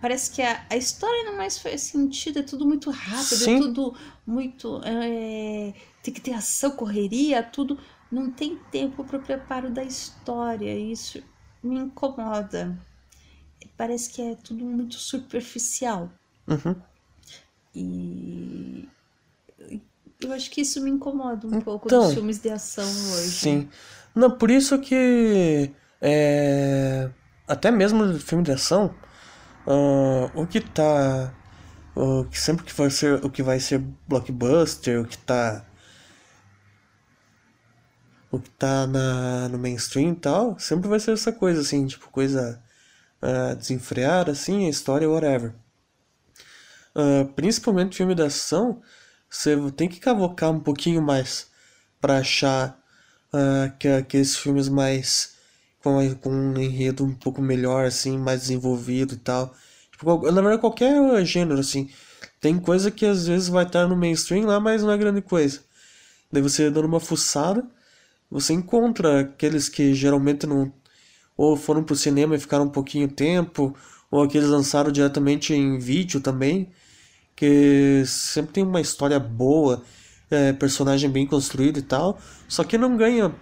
[0.00, 3.56] parece que a, a história não mais faz sentido, é tudo muito rápido, Sim.
[3.56, 4.80] é tudo muito.
[4.84, 5.72] é,
[6.02, 7.78] tem que ter ação, correria, tudo.
[8.12, 10.78] Não tem tempo para o preparo da história.
[10.78, 11.22] Isso
[11.62, 12.78] me incomoda.
[13.76, 16.12] Parece que é tudo muito superficial.
[16.46, 16.76] Uhum.
[17.74, 18.86] E
[20.24, 23.30] eu acho que isso me incomoda um pouco Então, dos filmes de ação hoje.
[23.30, 23.68] Sim.
[24.14, 25.70] Não, por isso que
[26.00, 27.10] é,
[27.48, 28.94] até mesmo no filme de ação,
[29.66, 31.34] ah, o que tá
[31.96, 35.64] o que sempre que vai ser o que vai ser blockbuster, o que tá
[38.30, 42.10] o que tá na, no mainstream e tal, sempre vai ser essa coisa assim, tipo
[42.10, 42.60] coisa
[43.22, 45.54] ah, desenfreada assim, a história whatever.
[46.94, 48.80] Ah, principalmente filme de ação,
[49.30, 51.48] você tem que cavocar um pouquinho mais
[52.00, 52.78] pra achar
[53.32, 55.34] ah, que aqueles filmes mais
[55.82, 59.54] com, com um enredo um pouco melhor, assim, mais desenvolvido e tal.
[59.92, 61.90] Tipo, na verdade, qualquer gênero, assim.
[62.40, 65.60] Tem coisa que às vezes vai estar no mainstream lá, mas não é grande coisa.
[66.32, 67.64] Daí você dando uma fuçada,
[68.30, 70.72] você encontra aqueles que geralmente não.
[71.36, 73.74] Ou foram pro cinema e ficaram um pouquinho tempo,
[74.10, 76.70] ou aqueles lançaram diretamente em vídeo também,
[77.36, 79.82] que sempre tem uma história boa,
[80.30, 82.18] é, personagem bem construído e tal,
[82.48, 83.34] só que não ganha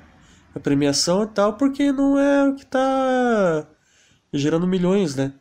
[0.55, 3.67] a premiação e tal porque não é o que tá
[4.33, 5.35] gerando milhões, né?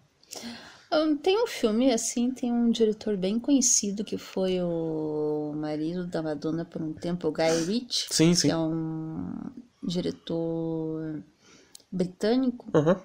[1.23, 6.65] Tem um filme, assim, tem um diretor bem conhecido que foi o marido da Madonna
[6.65, 8.07] por um tempo, o Guy Ritchie.
[8.09, 8.47] Sim, sim.
[8.49, 9.31] Que é um
[9.81, 11.23] diretor
[11.89, 12.69] britânico.
[12.75, 12.95] Uhum.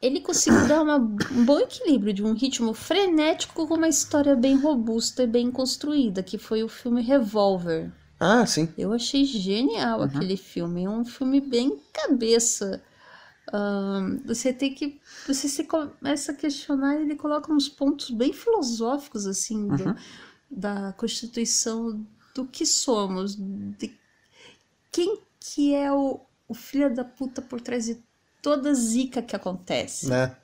[0.00, 4.56] Ele conseguiu dar uma, um bom equilíbrio de um ritmo frenético com uma história bem
[4.56, 7.90] robusta e bem construída, que foi o filme Revolver.
[8.20, 8.68] Ah, sim.
[8.76, 10.04] Eu achei genial Uhum.
[10.04, 10.84] aquele filme.
[10.84, 12.82] É um filme bem cabeça.
[13.52, 15.00] Ahn, você tem que.
[15.26, 19.94] Você se começa a questionar e ele coloca uns pontos bem filosóficos, assim, do- Uhum.
[20.50, 23.94] da constituição do que somos, de
[24.90, 28.02] quem que é o, o filho da puta por trás de
[28.42, 30.08] toda zica que acontece.
[30.08, 30.34] Né?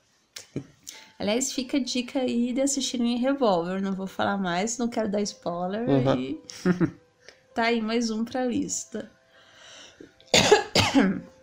[1.19, 3.81] Aliás, fica a dica aí de assistirem Revolver.
[3.81, 5.87] Não vou falar mais, não quero dar spoiler.
[5.89, 6.15] Uhum.
[6.15, 6.41] E
[7.55, 9.09] tá aí mais um pra lista.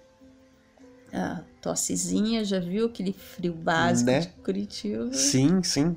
[1.13, 4.21] A tossezinha, já viu aquele frio básico Né?
[4.21, 5.13] de Curitiba?
[5.13, 5.97] Sim, sim.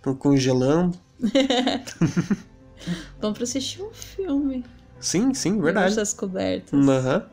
[0.00, 0.98] Tô congelando.
[3.20, 4.64] Vamos pra assistir um filme.
[5.00, 5.96] Sim, sim, Debaixo verdade.
[5.96, 6.88] das cobertas.
[6.88, 7.28] Aham.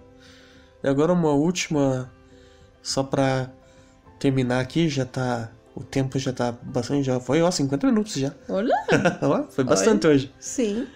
[0.84, 2.12] E agora uma última,
[2.82, 3.50] só pra
[4.20, 5.52] terminar aqui, já tá.
[5.76, 7.06] O tempo já tá bastante.
[7.06, 8.34] Já foi, ó, 50 minutos já.
[8.50, 8.74] Olha,
[9.22, 10.34] Ó, foi bastante hoje.
[10.40, 10.88] sim.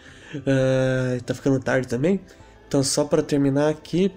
[0.48, 2.20] Ah, tá ficando tarde também.
[2.68, 4.12] Então, só pra terminar aqui,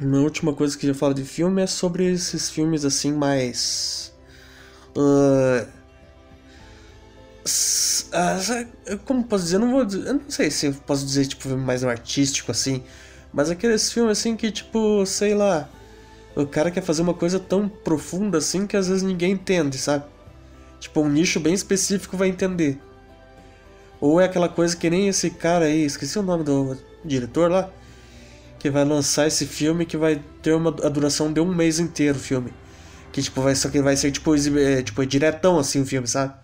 [0.00, 4.12] uma última coisa que eu falo de filme é sobre esses filmes assim mais.
[7.44, 8.66] sa-
[9.04, 9.56] como posso dizer?
[9.56, 12.82] Eu não vou eu não sei se eu posso dizer tipo filme mais artístico assim,
[13.32, 15.68] mas aqueles filmes assim que tipo, sei lá,
[16.34, 20.04] o cara quer fazer uma coisa tão profunda assim que às vezes ninguém entende, sabe?
[20.80, 22.80] Tipo, um nicho bem específico vai entender.
[24.00, 27.70] Ou é aquela coisa que nem esse cara aí, esqueci o nome do diretor lá,
[28.58, 32.18] que vai lançar esse filme que vai ter uma a duração de um mês inteiro
[32.18, 32.52] o filme.
[33.12, 36.34] Que tipo, vai, só que vai ser tipo, é, tipo diretão assim o filme, sabe?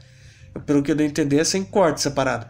[0.66, 2.46] Pelo que eu dei a entender, é sem corte separado.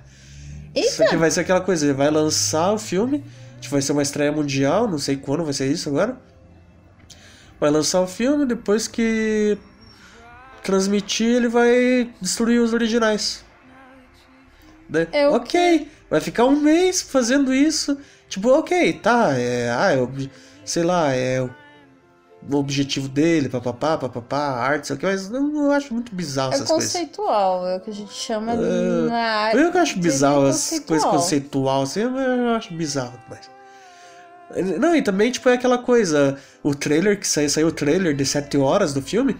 [0.74, 3.24] Isso aqui vai ser aquela coisa, ele vai lançar o filme,
[3.60, 6.18] tipo, vai ser uma estreia mundial, não sei quando vai ser isso agora.
[7.60, 9.58] Vai lançar o filme, depois que
[10.62, 13.44] transmitir, ele vai destruir os originais.
[15.12, 17.98] É o ok, vai ficar um mês fazendo isso.
[18.28, 20.28] Tipo, ok, tá, é, ah, é,
[20.64, 21.50] sei lá, é o,
[22.56, 26.56] objetivo dele, papapá, papapá, arte, sei o que, mas eu, eu acho muito bizarro É
[26.56, 26.92] essas coisas.
[26.92, 29.58] conceitual, é o que a gente chama É, na área.
[29.58, 33.57] Eu que acho bizarro essas coisas conceitual, assim, eu eu acho bizarro demais.
[34.78, 38.24] Não, e também, tipo, é aquela coisa, o trailer que saiu, saiu o trailer de
[38.24, 39.36] 7 horas do filme.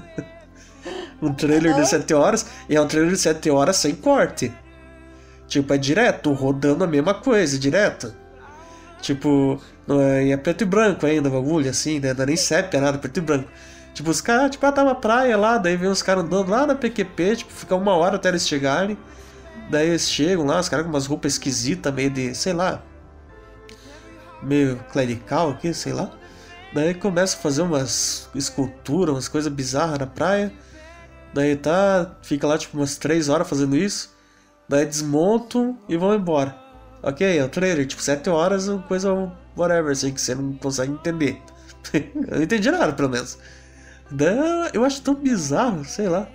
[1.20, 4.52] um trailer de 7 horas, e é um trailer de 7 horas sem corte.
[5.46, 8.14] Tipo, é direto, rodando a mesma coisa, direto.
[9.02, 12.14] Tipo, não é, e é preto e branco ainda, o bagulho, assim, né?
[12.14, 13.48] Não é nem sépia, nada, preto e branco.
[13.92, 16.66] Tipo, os caras, tipo, ah, tá uma praia lá, daí vem os caras andando lá
[16.66, 18.96] na PQP, tipo, fica uma hora até eles chegarem.
[19.70, 22.82] Daí eles chegam lá, os caras com umas roupas esquisitas, meio de, sei lá,
[24.42, 26.10] meio clerical aqui, sei lá.
[26.72, 30.52] Daí começa a fazer umas esculturas, umas coisas bizarras na praia.
[31.34, 34.14] Daí tá, fica lá tipo umas 3 horas fazendo isso.
[34.68, 36.56] Daí desmontam e vão embora.
[37.02, 39.12] Ok, é o trailer, tipo 7 horas, coisa
[39.56, 41.42] whatever, assim, que você não consegue entender.
[41.92, 43.38] eu não entendi nada, pelo menos.
[44.10, 46.28] Daí, eu acho tão bizarro, sei lá.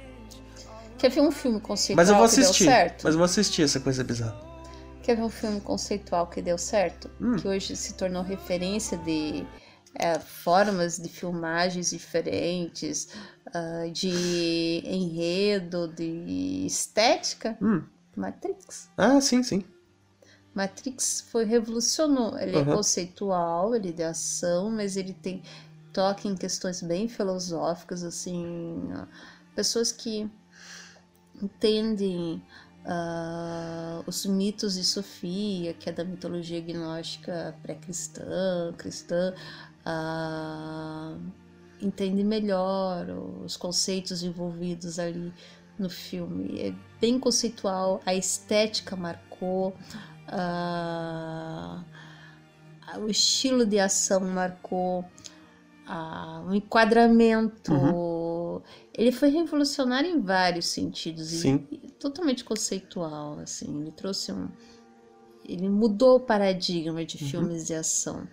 [0.98, 2.68] Quer ver um filme conceitual Mas eu vou assistir.
[3.04, 4.47] Mas eu vou assistir essa coisa bizarra.
[5.08, 7.10] Quer ver um filme conceitual que deu certo?
[7.22, 7.38] Hum.
[7.38, 9.48] Que hoje se tornou referência de
[9.96, 13.08] é, formas de filmagens diferentes,
[13.54, 17.58] ah, de enredo, de estética?
[17.62, 17.84] Hum.
[18.18, 18.90] Matrix.
[18.98, 19.64] Ah, sim, sim.
[20.54, 22.38] Matrix foi revolucionou.
[22.38, 22.76] Ele é Uhum.
[22.76, 25.42] conceitual, ele é de ação, mas ele tem
[25.94, 28.90] toca em questões bem filosóficas, assim,
[29.56, 30.30] pessoas que
[31.42, 32.42] entendem
[32.90, 39.34] ah, os mitos de Sofia, que é da mitologia gnóstica pré-cristã, cristã,
[39.86, 41.18] ah,
[41.82, 43.10] entende melhor
[43.44, 45.34] os conceitos envolvidos ali
[45.78, 46.62] no filme.
[46.62, 49.76] É bem conceitual, a estética marcou,
[50.30, 51.84] ah,
[53.00, 55.04] o estilo de ação marcou,
[56.48, 58.64] o enquadramento.
[58.94, 61.68] Ele foi revolucionário em vários sentidos Sim.
[61.70, 63.82] e totalmente conceitual, assim.
[63.82, 64.48] Ele trouxe um,
[65.48, 68.28] ele mudou o paradigma de filmes de ação.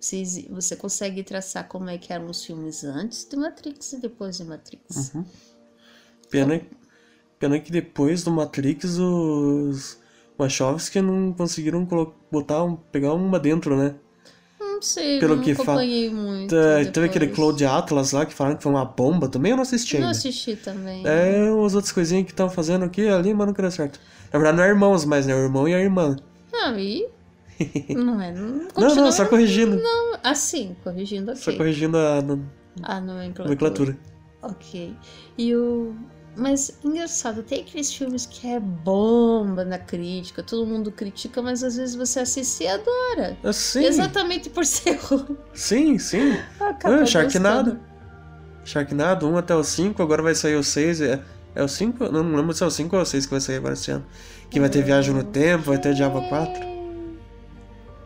[0.00, 4.36] Você, você consegue traçar como é que eram os filmes antes de Matrix e depois
[4.36, 5.14] de Matrix.
[5.14, 5.24] Uhum.
[6.30, 6.60] Pena,
[7.38, 9.98] pena que depois do Matrix os
[10.36, 11.86] Wachowski não conseguiram
[12.30, 13.94] botar um, pegar uma dentro, né?
[14.84, 16.54] Não sei, Pelo não que acompanhei muito.
[16.54, 19.62] É, teve aquele Cloud Atlas lá que falaram que foi uma bomba também, eu não
[19.62, 20.08] assisti ainda.
[20.08, 21.02] Não assisti também.
[21.06, 23.98] É, as outras coisinhas que estão fazendo aqui ali, mas não queria certo.
[24.30, 25.34] Na verdade não é irmãos mais, né?
[25.34, 26.16] O irmão e a irmã.
[26.52, 27.08] Ah, e
[27.96, 28.30] não é.
[28.32, 29.76] Não, não, não, só corrigindo.
[29.76, 31.40] Não, assim, corrigindo aqui.
[31.40, 33.44] Só corrigindo a, a nomenclatura.
[33.44, 33.98] nomenclatura.
[34.42, 34.94] Ok.
[35.38, 35.94] E o.
[36.36, 41.76] Mas engraçado, tem aqueles filmes que é bomba na crítica, todo mundo critica, mas às
[41.76, 43.36] vezes você assiste e adora.
[43.42, 43.84] Ah, sim.
[43.84, 45.36] Exatamente por ser ruim.
[45.52, 46.32] Sim, sim.
[46.58, 47.78] Acaba ah, Sharknado.
[48.64, 51.00] Sharknado 1 até o 5, agora vai sair o 6.
[51.02, 51.22] É,
[51.54, 52.10] é o 5?
[52.10, 53.90] Não, não lembro se é o 5 ou o 6 que vai sair agora esse
[53.90, 54.04] ano.
[54.50, 56.74] Que vai ter Viagem no Tempo, vai ter Diabo 4.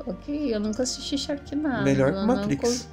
[0.07, 1.85] Ok, eu nunca assisti Sharknado.
[1.85, 2.89] Melhor que Matrix.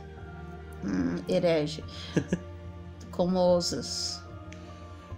[0.84, 0.92] Não...
[0.92, 1.84] Hum, herege.
[3.12, 4.25] Como ousas.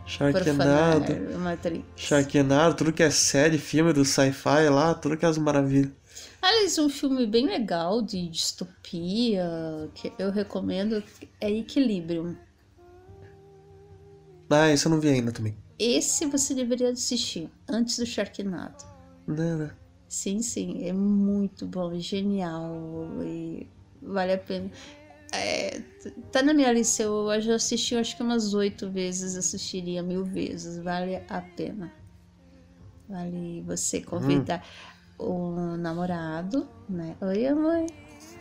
[0.08, 1.38] Sharknado.
[1.38, 1.86] Matrix.
[1.95, 5.91] Sharknado, tudo que é série, filme do sci-fi lá, tudo que é as maravilhas.
[6.41, 11.03] Aliás, um filme bem legal de distopia que eu recomendo
[11.41, 12.36] é Equilibrium.
[14.49, 15.55] Ah, esse eu não vi ainda também.
[15.78, 18.84] Esse você deveria assistir antes do Sharknado.
[19.28, 19.72] Não, não.
[20.08, 22.74] Sim, sim, é muito bom, genial
[23.26, 23.68] e
[24.01, 24.72] vale a pena.
[25.32, 25.82] É,
[26.32, 30.78] tá na minha lista, eu já assisti acho que umas oito vezes, assistiria mil vezes,
[30.78, 31.91] vale a pena.
[33.09, 34.63] Vale você convidar
[35.19, 35.25] hum.
[35.73, 37.15] o namorado, né?
[37.21, 37.88] Oi, mãe.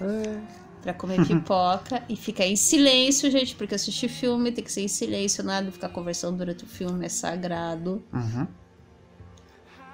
[0.00, 0.42] Oi.
[0.82, 4.88] Pra comer pipoca e ficar em silêncio, gente, porque assistir filme tem que ser em
[4.88, 8.04] silêncio, nada ficar conversando durante o filme, é sagrado.
[8.12, 8.46] Uhum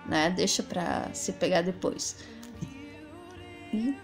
[0.06, 0.30] né?
[0.30, 2.16] Deixa pra se pegar depois.
[3.72, 3.96] E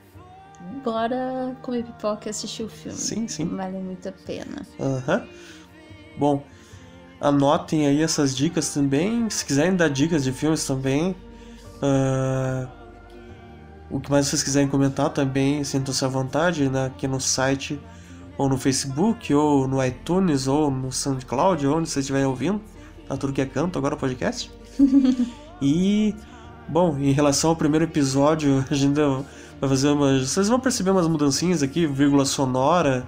[0.85, 2.97] bora comer pipoca e assistir o filme.
[2.97, 3.45] Sim, sim.
[3.49, 4.67] Vale muito a pena.
[4.81, 5.17] Aham.
[5.17, 5.29] Uhum.
[6.19, 6.45] Bom,
[7.21, 9.29] anotem aí essas dicas também.
[9.31, 11.15] Se quiserem dar dicas de filmes também.
[11.83, 12.69] Uh,
[13.91, 17.81] o que mais vocês quiserem comentar também, sintam-se à vontade né, aqui no site,
[18.37, 22.61] ou no Facebook, ou no iTunes, ou no SoundCloud, onde vocês estiverem ouvindo.
[23.09, 24.51] Tá tudo que é canto agora o podcast.
[25.61, 26.15] E,
[26.69, 28.95] bom, em relação ao primeiro episódio, a gente
[29.61, 30.31] vai fazer umas.
[30.31, 33.07] Vocês vão perceber umas mudancinhas aqui, vírgula sonora,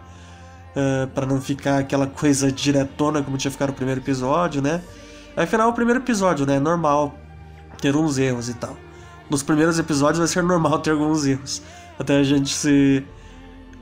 [0.71, 4.83] uh, para não ficar aquela coisa diretona como tinha ficado no primeiro episódio, né?
[5.37, 6.57] Afinal, é o primeiro episódio, né?
[6.57, 7.15] É normal
[7.81, 8.77] ter uns erros e tal.
[9.29, 11.63] Nos primeiros episódios vai ser normal ter alguns erros.
[11.99, 13.05] Até a gente se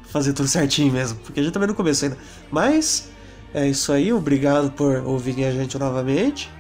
[0.09, 1.19] fazer tudo certinho mesmo.
[1.21, 2.21] Porque a gente também não começou ainda.
[2.51, 3.11] Mas
[3.55, 4.13] é isso aí.
[4.13, 6.51] Obrigado por ouvirem a gente novamente.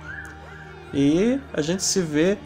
[0.92, 2.38] E a gente se vê,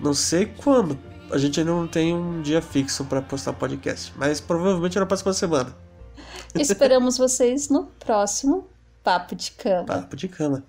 [0.00, 0.98] não sei quando.
[1.30, 5.32] A gente ainda não tem um dia fixo para postar podcast, mas provavelmente na próxima
[5.32, 5.74] semana.
[6.54, 8.68] Esperamos vocês no próximo
[9.02, 9.84] Papo de Cama.
[9.86, 10.64] Papo de Cama.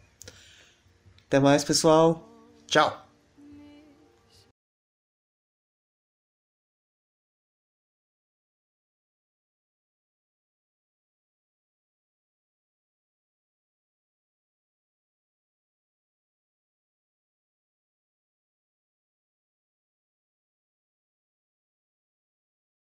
[1.27, 2.27] Até mais, pessoal.
[2.67, 3.06] Tchau.